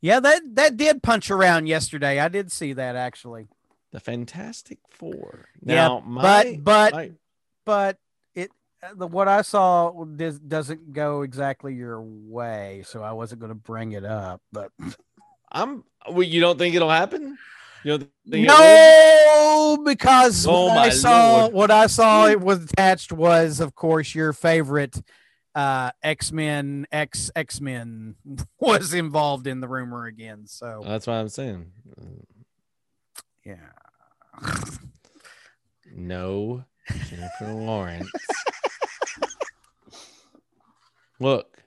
[0.00, 2.18] Yeah, that that did punch around yesterday.
[2.18, 3.46] I did see that actually.
[3.92, 5.46] The Fantastic Four.
[5.62, 7.10] Yeah, my, but but my-
[7.64, 7.98] but
[8.94, 13.54] the what I saw does, doesn't go exactly your way, so I wasn't going to
[13.54, 14.40] bring it up.
[14.52, 14.70] But
[15.50, 17.38] I'm well, you don't think it'll happen?
[17.84, 19.76] You don't think it will?
[19.76, 21.52] no, because Oh, what I saw Lord.
[21.52, 25.00] what I saw it was attached was, of course, your favorite
[25.54, 28.16] uh X Men X X Men
[28.60, 30.46] was involved in the rumor again.
[30.46, 31.70] So That's what I'm saying.
[33.44, 33.56] yeah,
[35.94, 36.64] No
[37.08, 38.10] Jennifer Lawrence.
[41.20, 41.62] Look,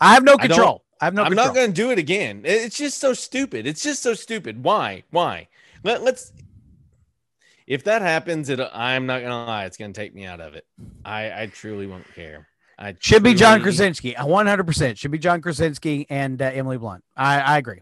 [0.00, 0.84] I have no control.
[1.00, 1.46] I, have no I'm control.
[1.46, 2.42] not going to do it again.
[2.44, 3.66] It's just so stupid.
[3.66, 4.62] It's just so stupid.
[4.62, 5.04] Why?
[5.10, 5.48] Why?
[5.84, 6.32] Let, let's.
[7.66, 8.60] If that happens, it.
[8.72, 9.66] I'm not gonna lie.
[9.66, 10.66] It's gonna take me out of it.
[11.04, 12.48] I I truly won't care.
[12.78, 14.14] I Should be John Krasinski.
[14.14, 17.02] 100% should be John Krasinski and uh, Emily Blunt.
[17.16, 17.80] I, I agree.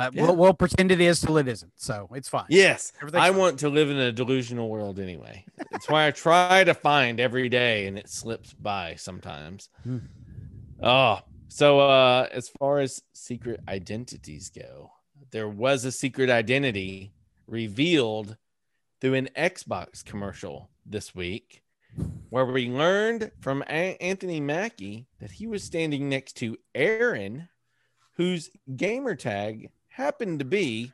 [0.00, 0.22] Uh, Yeah.
[0.22, 1.72] we'll, we'll pretend it is till it isn't.
[1.76, 2.46] So it's fine.
[2.48, 3.38] Yes, Everything's I fine.
[3.38, 5.44] want to live in a delusional world anyway.
[5.72, 9.68] It's why I try to find every day, and it slips by sometimes.
[10.82, 14.92] Oh, so uh, as far as secret identities go,
[15.30, 17.12] there was a secret identity
[17.46, 18.36] revealed
[19.00, 21.62] through an Xbox commercial this week,
[22.30, 27.48] where we learned from A- Anthony Mackie that he was standing next to Aaron,
[28.16, 30.92] whose gamer tag happened to be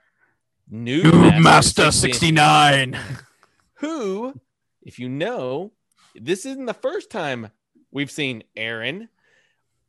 [0.72, 2.98] Noob, Master 69.
[3.74, 4.34] who,
[4.82, 5.72] if you know,
[6.14, 7.50] this isn't the first time
[7.90, 9.08] we've seen Aaron.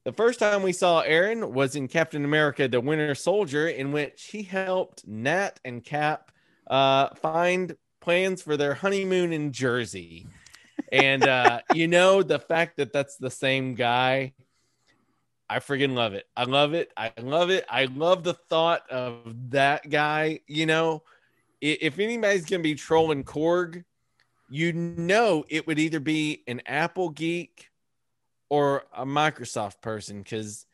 [0.03, 4.25] The first time we saw Aaron was in Captain America: The Winter Soldier, in which
[4.25, 6.31] he helped Nat and Cap
[6.67, 10.27] uh, find plans for their honeymoon in Jersey.
[10.91, 14.33] And uh, you know, the fact that that's the same guy,
[15.49, 16.27] I freaking love it.
[16.35, 16.91] I love it.
[16.97, 17.65] I love it.
[17.69, 20.41] I love the thought of that guy.
[20.47, 21.03] You know,
[21.61, 23.83] if anybody's gonna be trolling Korg,
[24.49, 27.69] you know it would either be an Apple geek
[28.49, 30.65] or a Microsoft person because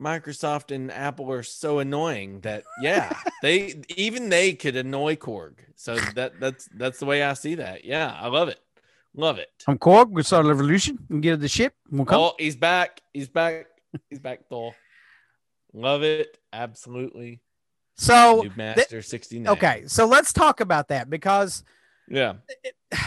[0.00, 5.56] Microsoft and Apple are so annoying that yeah, they even they could annoy Korg.
[5.76, 7.84] So that that's that's the way I see that.
[7.84, 8.60] Yeah, I love it.
[9.14, 9.48] Love it.
[9.66, 10.10] I'm Korg.
[10.10, 10.98] We start a revolution.
[11.08, 11.74] We get the ship.
[11.90, 12.20] We'll come.
[12.20, 13.00] Oh, he's back.
[13.12, 13.66] He's back.
[14.08, 14.74] He's back, Thor.
[15.72, 16.38] Love it.
[16.52, 17.40] Absolutely.
[17.96, 19.48] So Noob Master 69.
[19.52, 21.64] okay, so let's talk about that because
[22.08, 22.34] Yeah.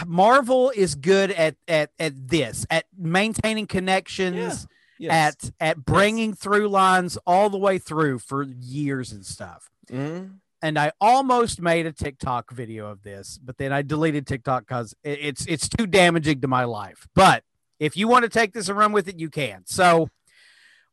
[0.06, 4.66] Marvel is good at at at this at maintaining connections.
[4.98, 5.12] Yes.
[5.12, 9.68] At at bringing through lines all the way through for years and stuff.
[9.90, 10.38] Mhm.
[10.64, 14.96] And I almost made a TikTok video of this, but then I deleted TikTok because
[15.04, 17.06] it's it's too damaging to my life.
[17.14, 17.44] But
[17.78, 19.64] if you want to take this and run with it, you can.
[19.66, 20.08] So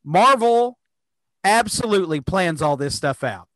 [0.04, 0.78] Marvel
[1.46, 3.48] absolutely plans all this stuff out.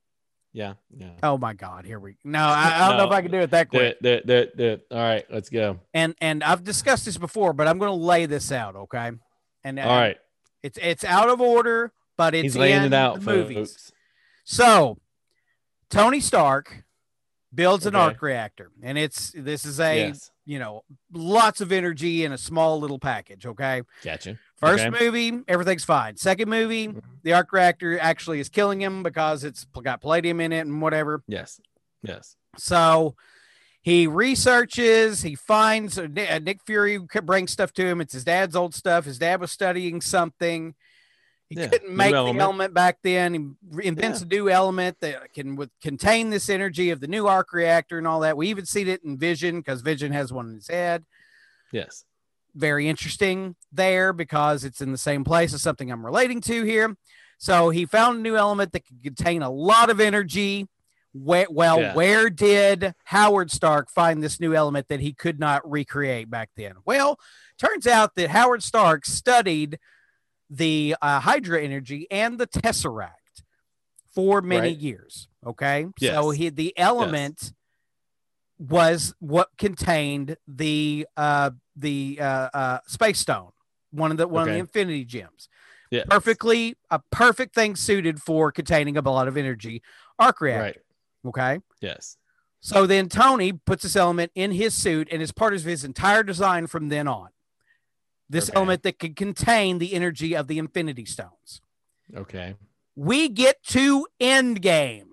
[0.53, 0.75] Yeah.
[0.89, 1.09] Yeah.
[1.21, 3.51] Oh my God, here we no, I, I don't know if I can do it
[3.51, 3.97] that quick.
[3.97, 4.87] it, do it, do it, do it.
[4.91, 5.81] All right, let's go.
[5.93, 9.11] And and I've discussed this before, but I'm going to lay this out, okay?
[9.65, 10.17] And All right.
[10.63, 13.91] it's it's out of order, but it's He's laying in it out, the movies.
[14.45, 14.97] So,
[15.95, 16.83] Tony Stark
[17.53, 18.03] builds an Okay.
[18.03, 20.29] arc reactor, and it's this is a Yes.
[20.45, 23.45] you know lots of energy in a small little package.
[23.45, 24.37] Okay, Gotcha.
[24.57, 25.05] first Okay.
[25.05, 26.17] movie everything's fine.
[26.17, 27.01] Second movie, Mhm.
[27.23, 31.23] the arc reactor actually is killing him because it's got palladium in it and whatever.
[31.27, 31.61] Yes.
[32.03, 32.35] Yes.
[32.57, 33.15] So.
[33.81, 35.21] He researches.
[35.21, 38.01] He finds uh, Nick, uh, Fury brings stuff to him.
[38.01, 39.05] It's his dad's old stuff.
[39.05, 40.73] His dad was studying something.
[41.55, 42.41] He Yeah, couldn't make the element.
[42.41, 43.55] element back then.
[43.79, 47.53] He invents a new element that can with, contain this energy of the new arc
[47.53, 48.37] reactor and all that.
[48.37, 51.05] We even see it in Vision because Vision has one in his head.
[51.71, 52.03] Yes.
[52.53, 56.95] Very interesting there because it's in the same place as something I'm relating to here.
[57.37, 60.67] So he found a new element that could contain a lot of energy.
[61.17, 61.93] Where, well, Yeah.
[61.93, 66.73] where did Howard Stark find this new element that he could not recreate back then?
[66.83, 67.17] Well,
[67.57, 69.79] turns out that Howard Stark studied
[70.49, 73.43] the uh, Hydra energy and the Tesseract
[74.13, 74.77] for many Right.
[74.77, 75.27] years.
[75.45, 77.53] Okay, so he the element
[78.57, 83.51] was what contained the uh, the uh, uh, space stone,
[83.91, 85.49] one of the one of the Infinity Gems.
[85.91, 86.07] Yes.
[86.09, 89.83] Perfectly, a perfect thing suited for containing a lot of energy.
[90.17, 90.63] Arc reactor.
[90.63, 91.29] Right.
[91.29, 91.59] Okay.
[91.81, 92.17] Yes.
[92.61, 96.23] So then Tony puts this element in his suit and is part of his entire
[96.23, 97.29] design from then on.
[98.29, 98.57] This Okay.
[98.57, 101.61] element that can contain the energy of the Infinity Stones.
[102.15, 102.55] Okay.
[102.95, 105.09] We get to Endgame.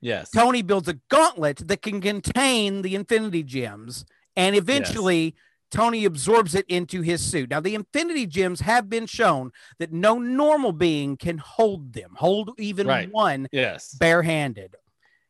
[0.00, 0.30] Yes.
[0.30, 5.36] Tony builds a gauntlet that can contain the Infinity Gems, and eventually
[5.70, 7.50] Tony absorbs it into his suit.
[7.50, 12.50] Now, the Infinity Gems have been shown that no normal being can hold them, hold
[12.58, 13.10] even Right.
[13.10, 13.94] one Yes.
[13.94, 14.74] barehanded.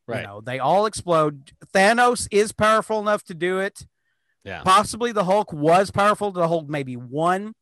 [0.09, 0.25] You Right.
[0.25, 1.53] know, they all explode.
[1.73, 3.87] Thanos is powerful enough to do it.
[4.45, 4.63] Yeah.
[4.63, 7.55] Possibly the Hulk was powerful to hold maybe one.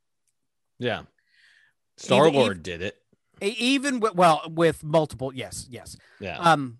[0.79, 1.03] Yeah.
[1.97, 2.97] Star even- Lord did it.
[3.43, 5.97] Even with, well, with multiple, yes, yes.
[6.19, 6.39] Yeah.
[6.39, 6.79] Um,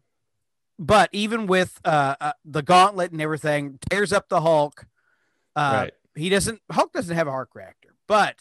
[0.79, 4.87] but even with uh, uh the gauntlet and everything, tears up the Hulk.
[5.57, 5.93] Uh, right.
[6.15, 6.61] he doesn't.
[6.71, 8.37] Hulk doesn't have a arc reactor, but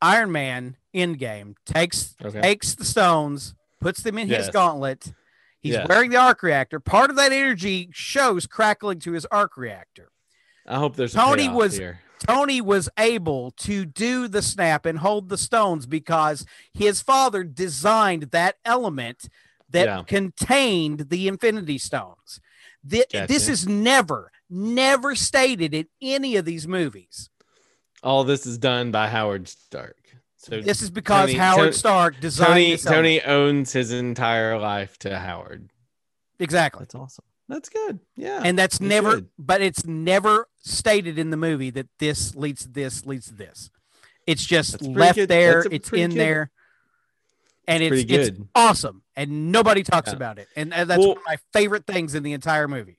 [0.00, 2.40] Iron Man Endgame takes Okay.
[2.40, 5.12] takes the stones, puts them in his gauntlet.
[5.60, 5.88] He's Yes.
[5.88, 6.78] wearing the arc reactor.
[6.78, 10.10] Part of that energy shows crackling to his arc reactor.
[10.66, 12.00] I hope there's a Tony payoff was- here.
[12.18, 18.24] Tony was able to do the snap and hold the stones because his father designed
[18.32, 19.28] that element
[19.68, 20.02] that Yeah.
[20.06, 22.40] contained the Infinity Stones.
[22.88, 27.28] Thi- This is never, never stated in any of these movies.
[28.02, 29.96] All this is done by Howard Stark.
[30.38, 32.84] So This is because Tony- Howard Tony- Stark designed Tony this.
[32.84, 35.70] Tony owns his entire life to Howard.
[36.38, 36.80] exactly.
[36.80, 37.24] That's awesome.
[37.48, 38.00] That's good.
[38.16, 38.42] Yeah.
[38.44, 39.28] And that's never, good.
[39.38, 43.70] but it's never stated in the movie that this leads to this, leads to this.
[44.26, 45.28] It's just left good.
[45.28, 45.64] there.
[45.70, 46.50] It's in good- there.
[47.68, 49.02] And it's, pretty it's awesome.
[49.16, 50.16] And nobody talks Yeah.
[50.16, 50.48] about it.
[50.56, 52.98] And uh, that's Well- one of my favorite things in the entire movie.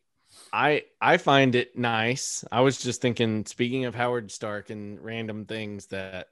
[0.54, 2.46] I I find it nice.
[2.52, 6.28] I was just thinking, speaking of Howard Stark and random things that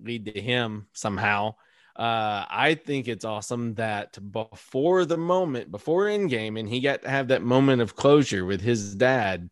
[0.00, 1.56] lead to him somehow.
[1.96, 7.10] Uh, I think it's awesome that before the moment, before Endgame, and he got to
[7.10, 9.48] have that moment of closure with his dad.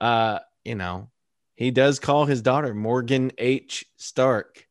[0.00, 1.10] Uh, you know,
[1.56, 3.86] he does call his daughter Morgan H.
[3.96, 4.66] Stark.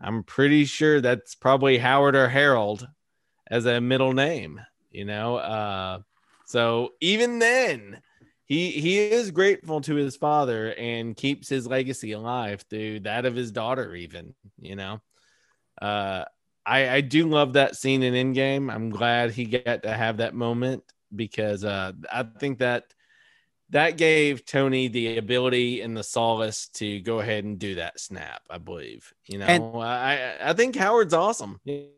[0.00, 2.86] I'm pretty sure that's probably Howard or Harold
[3.50, 4.60] as a middle name.
[4.90, 6.00] You know, uh,
[6.44, 8.02] so even then,
[8.44, 13.34] he he is grateful to his father and keeps his legacy alive through that of
[13.34, 13.94] his daughter.
[13.94, 15.00] Even you know,
[15.80, 16.24] uh,
[16.70, 18.72] I I do love that scene in Endgame.
[18.72, 22.84] I'm glad he got to have that moment because uh, I think that
[23.70, 28.42] that gave Tony the ability and the solace to go ahead and do that snap.
[28.48, 29.46] I believe you know.
[29.46, 31.60] And- I I think Howard's awesome.
[31.68, 31.88] A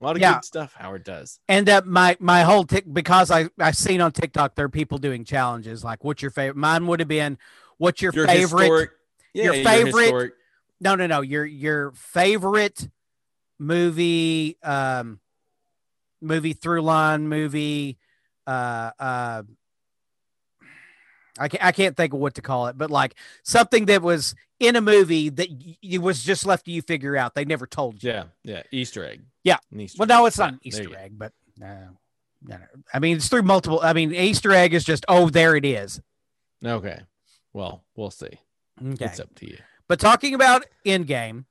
[0.00, 0.34] lot of Yeah.
[0.34, 1.38] good stuff Howard does.
[1.48, 4.98] And uh, my my whole tick because I I seen on TikTok there are people
[4.98, 6.56] doing challenges like what's your favorite?
[6.56, 7.38] Mine would have been
[7.78, 8.62] what's your, Your favorite?
[8.62, 8.90] historic-
[9.34, 10.32] yeah, your favorite- historic-
[10.80, 11.20] No, no, no.
[11.20, 12.88] Your your favorite
[13.62, 15.20] movie um
[16.20, 17.98] movie through line movie.
[18.46, 19.42] Uh, uh,
[21.38, 24.34] I can't, I can't think of what to call it, but like something that was
[24.60, 27.34] in a movie that y- it was just left to you figure out.
[27.34, 28.10] They never told you.
[28.10, 28.62] Yeah, yeah.
[28.70, 29.22] Easter egg.
[29.42, 29.56] Yeah.
[29.76, 31.88] Easter Well, no, it's not an Easter you egg, but no,
[32.42, 32.64] no, no.
[32.92, 33.80] I mean, it's through multiple.
[33.82, 36.00] I mean, Easter egg is just oh, there it is.
[36.64, 37.00] Okay.
[37.54, 38.38] Well, we'll see.
[38.84, 39.58] Okay, It's up to you.
[39.88, 41.44] but talking about Endgame,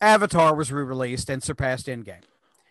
[0.00, 2.22] Avatar was re-released and surpassed Endgame.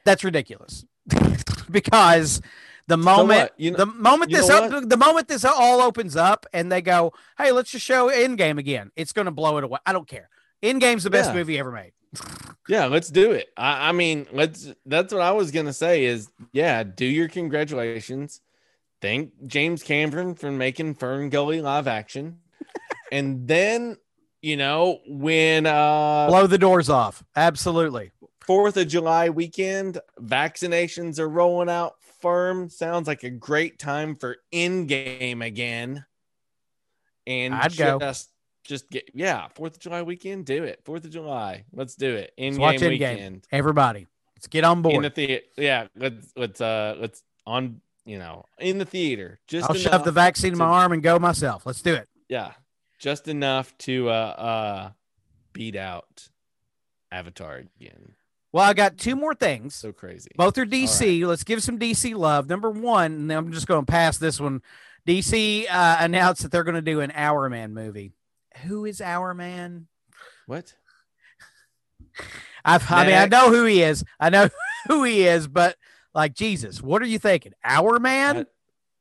[0.06, 0.86] That's ridiculous
[1.72, 2.42] because
[2.88, 3.54] the moment what?
[3.58, 6.82] You know- the moment you this up, the moment this all opens up and they
[6.82, 8.92] go, hey, let's just show Endgame again.
[8.96, 9.80] It's going to blow it away.
[9.86, 10.30] I don't care.
[10.64, 11.36] Endgame's the best Yeah.
[11.36, 11.92] movie ever made.
[12.70, 13.48] Yeah, let's do it.
[13.56, 14.74] I, I mean, let's.
[14.86, 16.04] That's what I was gonna say.
[16.04, 18.42] Is yeah, do your congratulations.
[19.02, 22.40] Thank James Cameron for making Fern Gully live action,
[23.12, 23.96] and then
[24.42, 27.24] you know when uh Blow the doors off.
[27.36, 28.12] Absolutely.
[28.46, 32.70] Fourth of July weekend, vaccinations are rolling out firm.
[32.70, 36.06] Sounds like a great time for Endgame again.
[37.26, 38.00] And I'd go.
[38.00, 38.30] just
[38.64, 40.82] just get yeah, Fourth of July weekend, do it.
[40.86, 42.34] Fourth of July, let's do it.
[42.38, 43.00] In Let's watch game Endgame.
[43.16, 45.04] weekend Everybody, let's get on in board.
[45.04, 45.46] the theater.
[45.58, 49.40] Yeah, let's let's uh let's on you know in the theater.
[49.48, 51.66] Just I'll enough, shove the vaccine in my arm and go myself.
[51.66, 52.08] Let's do it.
[52.30, 52.52] yeah,
[52.98, 54.90] just enough to uh uh
[55.54, 56.30] beat out
[57.12, 58.14] Avatar again.
[58.52, 59.76] Well, I got two more things.
[59.76, 60.32] So crazy.
[60.36, 61.26] Both are DC.
[61.26, 62.48] Let's give some DC love.
[62.48, 64.62] Number one, and I'm just going to pass this one.
[65.08, 68.14] DC uh, announced that they're going to do an Hourman movie.
[68.64, 69.88] Who is Hourman?
[70.48, 70.74] What?
[72.66, 74.04] I've, I mean, I know who he is.
[74.20, 74.50] I know
[74.88, 75.78] who he is, but
[76.14, 77.54] like Jesus, what are you thinking?
[77.64, 78.46] Hourman?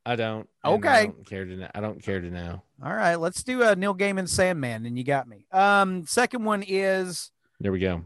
[0.04, 0.48] I don't.
[0.74, 0.88] Okay.
[0.88, 1.68] I don't care to know.
[1.74, 2.62] I don't care to know.
[2.84, 5.46] All right, let's do a Neil Gaiman Sandman, and you got me.
[5.52, 8.02] Um, second one is There we go.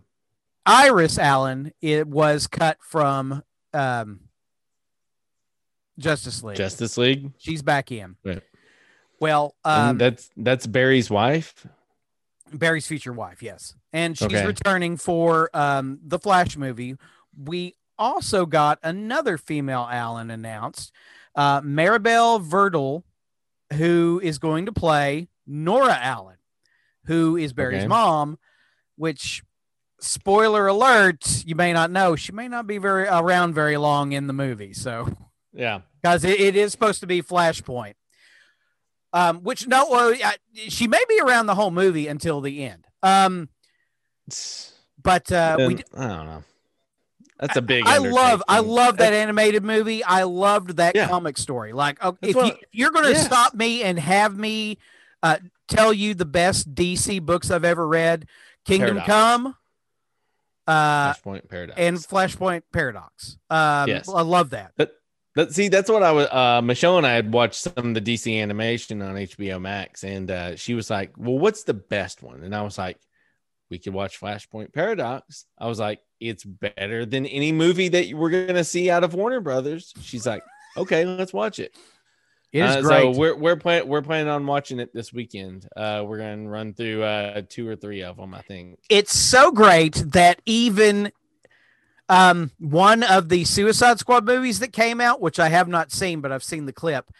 [0.67, 1.73] Iris Allen.
[1.81, 3.43] It was cut from
[3.75, 4.21] um,
[5.99, 6.57] Justice League.
[6.57, 7.33] Justice League.
[7.39, 8.17] She's back in.
[8.25, 8.43] Right.
[9.21, 11.67] Well, And um, that's that's Barry's wife.
[12.53, 14.45] Barry's future wife, yes, and she's Okay.
[14.47, 16.97] returning for um, the Flash movie.
[17.39, 20.91] We also got another female Allen announced,
[21.35, 23.03] uh, Maribel Verdú,
[23.75, 26.37] who is going to play Nora Allen,
[27.07, 27.89] who is Barry's Okay.
[27.89, 28.39] mom.
[28.97, 29.43] Which,
[30.01, 34.27] spoiler alert, you may not know, she may not be very around very long in
[34.27, 34.75] the movie.
[34.75, 35.09] So
[35.53, 35.81] Yeah.
[36.03, 37.95] because it, it is supposed to be Flashpoint.
[39.13, 40.15] Um, which no, uh,
[40.69, 42.87] she may be around the whole movie until the end.
[43.03, 43.49] Um,
[45.03, 46.45] but uh, we, I don't know.
[47.41, 47.85] That's a big.
[47.87, 50.05] I love, I love that animated movie.
[50.05, 51.09] I loved that Yeah.
[51.09, 51.73] comic story.
[51.73, 53.23] Like, okay, That's if, you, what- if you're going to yeah.
[53.23, 54.79] stop me and have me
[55.23, 58.27] uh, tell you the best DC books I've ever read,
[58.67, 59.07] Kingdom Paradox.
[59.07, 59.57] Come,
[60.67, 61.79] uh, Flashpoint Paradox.
[61.79, 63.39] and Flashpoint Paradox.
[63.49, 64.09] Um, Yes.
[64.09, 64.73] I love that.
[65.37, 66.27] But see, that's what I was.
[66.27, 70.29] Uh, Michelle and I had watched some of the DC animation on HBO Max, and
[70.29, 72.99] uh, she was like, "Well, what's the best one?" And I was like,
[73.71, 78.47] "We could watch Flashpoint Paradox." I was like, "It's better than any movie that we're
[78.47, 80.43] gonna see out of Warner Brothers." She's like,
[80.77, 81.75] "Okay, let's watch it."
[82.53, 83.15] It is Uh, great.
[83.15, 85.69] So we're we're planning we're planning on watching it this weekend.
[85.77, 88.79] Uh, we're gonna run through uh, two or three of them, I think.
[88.89, 91.13] it's so great that even
[92.09, 96.21] um one of the Suicide Squad movies that came out, which I have not seen,
[96.21, 97.11] but I've seen the clip,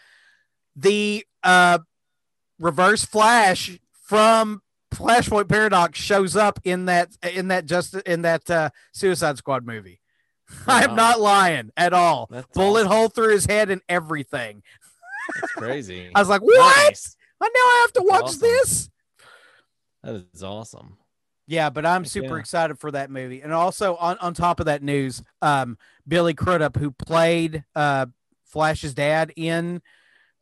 [0.75, 1.79] the uh
[2.59, 4.61] reverse flash from
[4.91, 10.01] Flashpoint Paradox shows up in that in that just in that uh Suicide Squad movie.
[10.67, 12.27] I am not lying at all.
[12.29, 12.91] That's Bullet awesome.
[12.91, 14.63] hole through his head and everything.
[15.39, 16.11] That's crazy.
[16.15, 16.85] I was like, what?
[16.85, 17.15] Nice.
[17.39, 18.41] I now I have to watch awesome.
[18.41, 18.89] this.
[20.03, 20.97] That is awesome.
[21.47, 22.39] Yeah, but I'm super yeah.
[22.39, 23.41] excited for that movie.
[23.41, 25.77] And also on, on top of that news, um,
[26.07, 28.05] Billy Crudup, who played uh,
[28.45, 29.81] Flash's dad in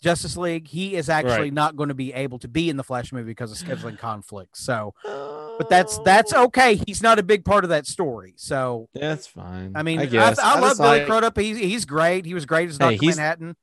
[0.01, 1.53] Justice League, he is actually Right.
[1.53, 4.61] not going to be able to be in the Flash movie because of scheduling conflicts.
[4.63, 6.75] So, but that's that's okay.
[6.87, 8.33] He's not a big part of that story.
[8.37, 9.73] So, That's fine.
[9.75, 10.39] I mean, I, guess.
[10.39, 11.37] I, love just Billy like- Crudup.
[11.37, 12.25] He's he's great.
[12.25, 13.55] He was great as Doctor he's- Manhattan.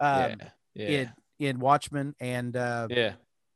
[0.00, 0.36] Um,
[0.74, 3.12] yeah, yeah, in in Watchmen, and uh, yeah.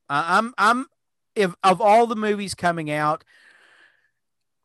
[0.09, 0.87] I- I'm I'm
[1.35, 3.25] if of all the movies coming out,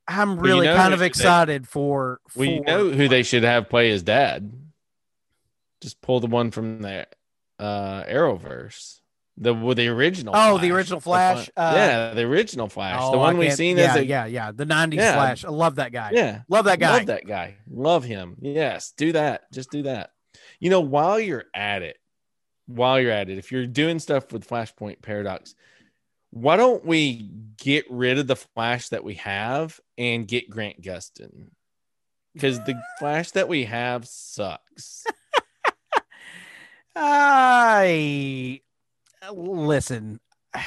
[0.07, 2.19] I'm Well, you really know kind of they- excited for.
[2.35, 4.51] Well, you know who they should have play his dad.
[5.81, 7.07] Just pull the one from the
[7.61, 8.99] uh, Arrowverse,
[9.37, 10.33] the with the original.
[10.35, 13.77] Oh, the original Flash, one- uh, yeah, the original Flash, Oh, the one we've seen
[13.77, 14.51] Yeah, as a yeah, yeah.
[14.51, 15.13] The '90s Yeah.
[15.13, 15.45] Flash.
[15.45, 16.11] I love that guy.
[16.13, 16.41] yeah.
[16.49, 16.97] Love that guy.
[16.97, 17.57] Love that guy.
[17.69, 18.35] Love him.
[18.41, 19.51] Yes, do that.
[19.53, 20.09] Just do that.
[20.59, 21.97] You know, while you're at it,
[22.67, 25.55] while you're at it, if you're doing stuff with Flashpoint Paradox,
[26.31, 31.49] why don't we get rid of the Flash that we have and get Grant Gustin?
[32.33, 35.03] because the Flash that we have sucks.
[36.95, 38.61] I
[39.31, 40.19] listen.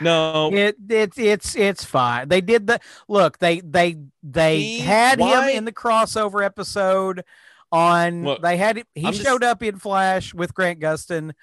[0.00, 2.26] No, It it's it's it's fine.
[2.28, 3.38] They did the look.
[3.38, 7.22] They they they He- had why- him in the crossover episode
[7.70, 8.24] on.
[8.24, 11.34] Look, they had he I'm just- showed up in Flash with Grant Gustin.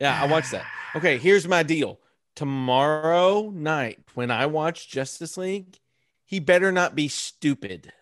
[0.00, 0.64] yeah, I watched that.
[0.96, 2.00] Okay, here's my deal.
[2.36, 5.78] Tomorrow night, when I watch Justice League,
[6.24, 7.92] he better not be stupid.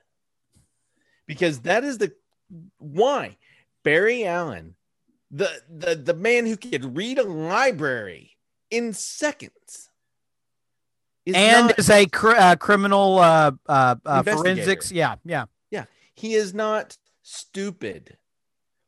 [1.26, 2.12] Because that is the
[2.78, 3.36] why
[3.82, 4.76] Barry Allen,
[5.30, 8.36] the the the man who could read a library
[8.70, 9.90] in seconds,
[11.24, 14.90] is and not- is a cr- uh, criminal uh, uh, uh, forensics.
[14.90, 15.44] Yeah, yeah.
[15.70, 18.16] Yeah, he is not stupid.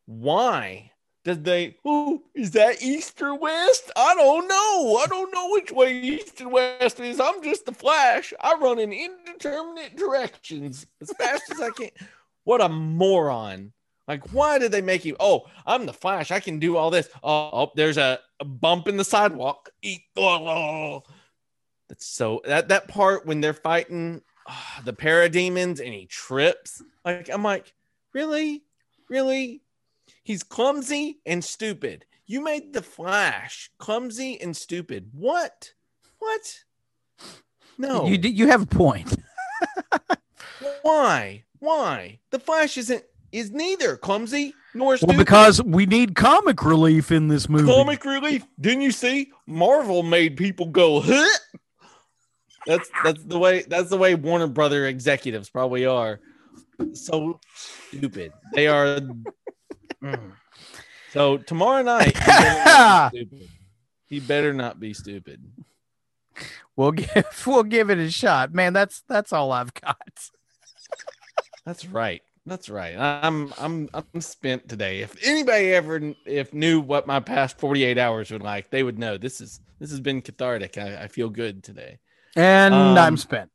[0.06, 0.90] Why
[1.24, 1.76] did they?
[1.84, 3.92] Oh, is that east or west?
[3.94, 4.96] I don't know.
[4.96, 7.20] I don't know which way east and west is.
[7.20, 8.32] I'm just the Flash.
[8.40, 11.90] I run in indeterminate directions as fast as I can.
[12.44, 13.72] What a moron!
[14.12, 15.16] Like, why did they make you?
[15.18, 16.30] Oh, I'm the Flash.
[16.30, 17.08] I can do all this.
[17.22, 19.70] Oh, oh there's a, a bump in the sidewalk.
[19.80, 20.02] Eat.
[20.18, 21.02] Oh,
[21.88, 26.82] That's so that that part when they're fighting ah, the parademons and he trips.
[27.06, 27.72] Like I'm like,
[28.12, 28.64] really,
[29.08, 29.62] really?
[30.22, 32.04] He's clumsy and stupid.
[32.26, 35.08] You made the Flash clumsy and stupid.
[35.14, 35.72] What?
[36.18, 36.64] What?
[37.78, 38.04] No.
[38.04, 39.16] You you have a point.
[40.82, 41.44] Why?
[41.60, 42.18] Why?
[42.30, 45.16] The Flash isn't is neither clumsy nor stupid.
[45.16, 47.70] Well, because we need comic relief in this movie.
[47.70, 48.46] comic relief.
[48.60, 49.32] Didn't you see?
[49.46, 51.28] Marvel made people go, huh?
[52.66, 56.20] That's that's the way that's the way Warner Brother executives probably are.
[56.92, 57.40] So
[57.90, 58.32] stupid.
[58.54, 59.00] They are
[60.02, 60.32] Mm.
[61.12, 62.32] So tomorrow night, he better
[62.64, 63.48] not be stupid.
[64.06, 65.44] He better not be stupid.
[66.76, 68.72] We'll give we'll give it a shot, man.
[68.72, 70.30] That's that's all I've got.
[71.64, 72.22] That's right.
[72.44, 72.96] That's right.
[72.96, 75.00] I'm I'm I'm spent today.
[75.00, 79.16] If anybody ever if knew what my past 48 hours were like, they would know
[79.16, 80.76] this is this has been cathartic.
[80.76, 81.98] I, I feel good today.
[82.34, 83.50] And Um, I'm spent.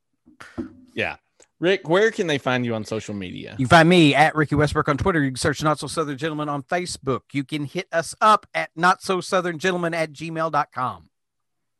[0.93, 1.17] Yeah.
[1.59, 3.55] Rick, where can they find you on social media?
[3.57, 5.23] You find me at Ricky Westbrook on Twitter.
[5.23, 7.21] You can search Not So Southern Gentleman on Facebook.
[7.33, 11.09] You can hit us up at Not So Southern Gentleman at gmail.com.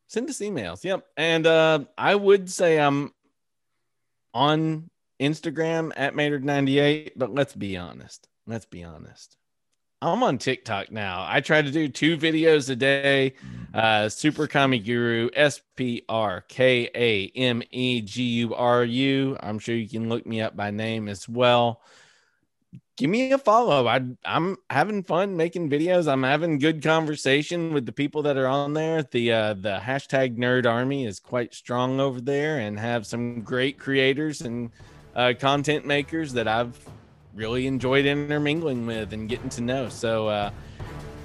[0.08, 0.84] Send us emails.
[0.84, 1.06] Yep.
[1.16, 3.14] And uh, I would say I'm
[4.34, 4.90] on
[5.20, 8.28] Instagram at Maynard98, but let's be honest.
[8.46, 9.38] Let's be honest.
[10.00, 11.26] I'm on TikTok now.
[11.28, 13.34] I try to do two videos a day.
[13.74, 19.38] Uh, Super Kami Guru, S P R K A M E G U R U.
[19.40, 21.82] I'm sure you can look me up by name as well.
[22.96, 23.88] Give me a follow.
[23.88, 26.12] I, I'm having fun making videos.
[26.12, 29.02] I'm having good conversation with the people that are on there.
[29.02, 33.80] The uh, the hashtag Nerd Army is quite strong over there, and have some great
[33.80, 34.70] creators and
[35.18, 36.78] uh, content makers that I've
[37.34, 39.90] really enjoyed intermingling with and getting to know.
[39.90, 40.52] So uh,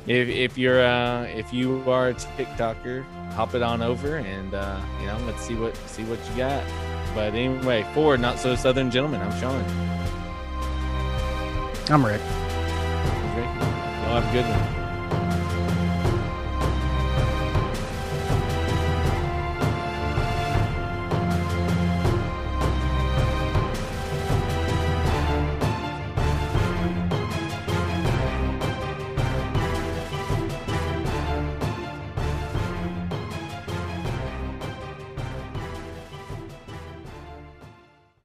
[0.07, 4.81] if, if you're uh, if you are a TikToker, hop it on over and uh,
[5.01, 6.65] you know let's see what see what you got.
[7.15, 9.63] But anyway, for not so southern gentlemen, I'm Sean.
[11.91, 12.21] I'm Rick.
[13.37, 14.82] Rick, Y'all have a good one.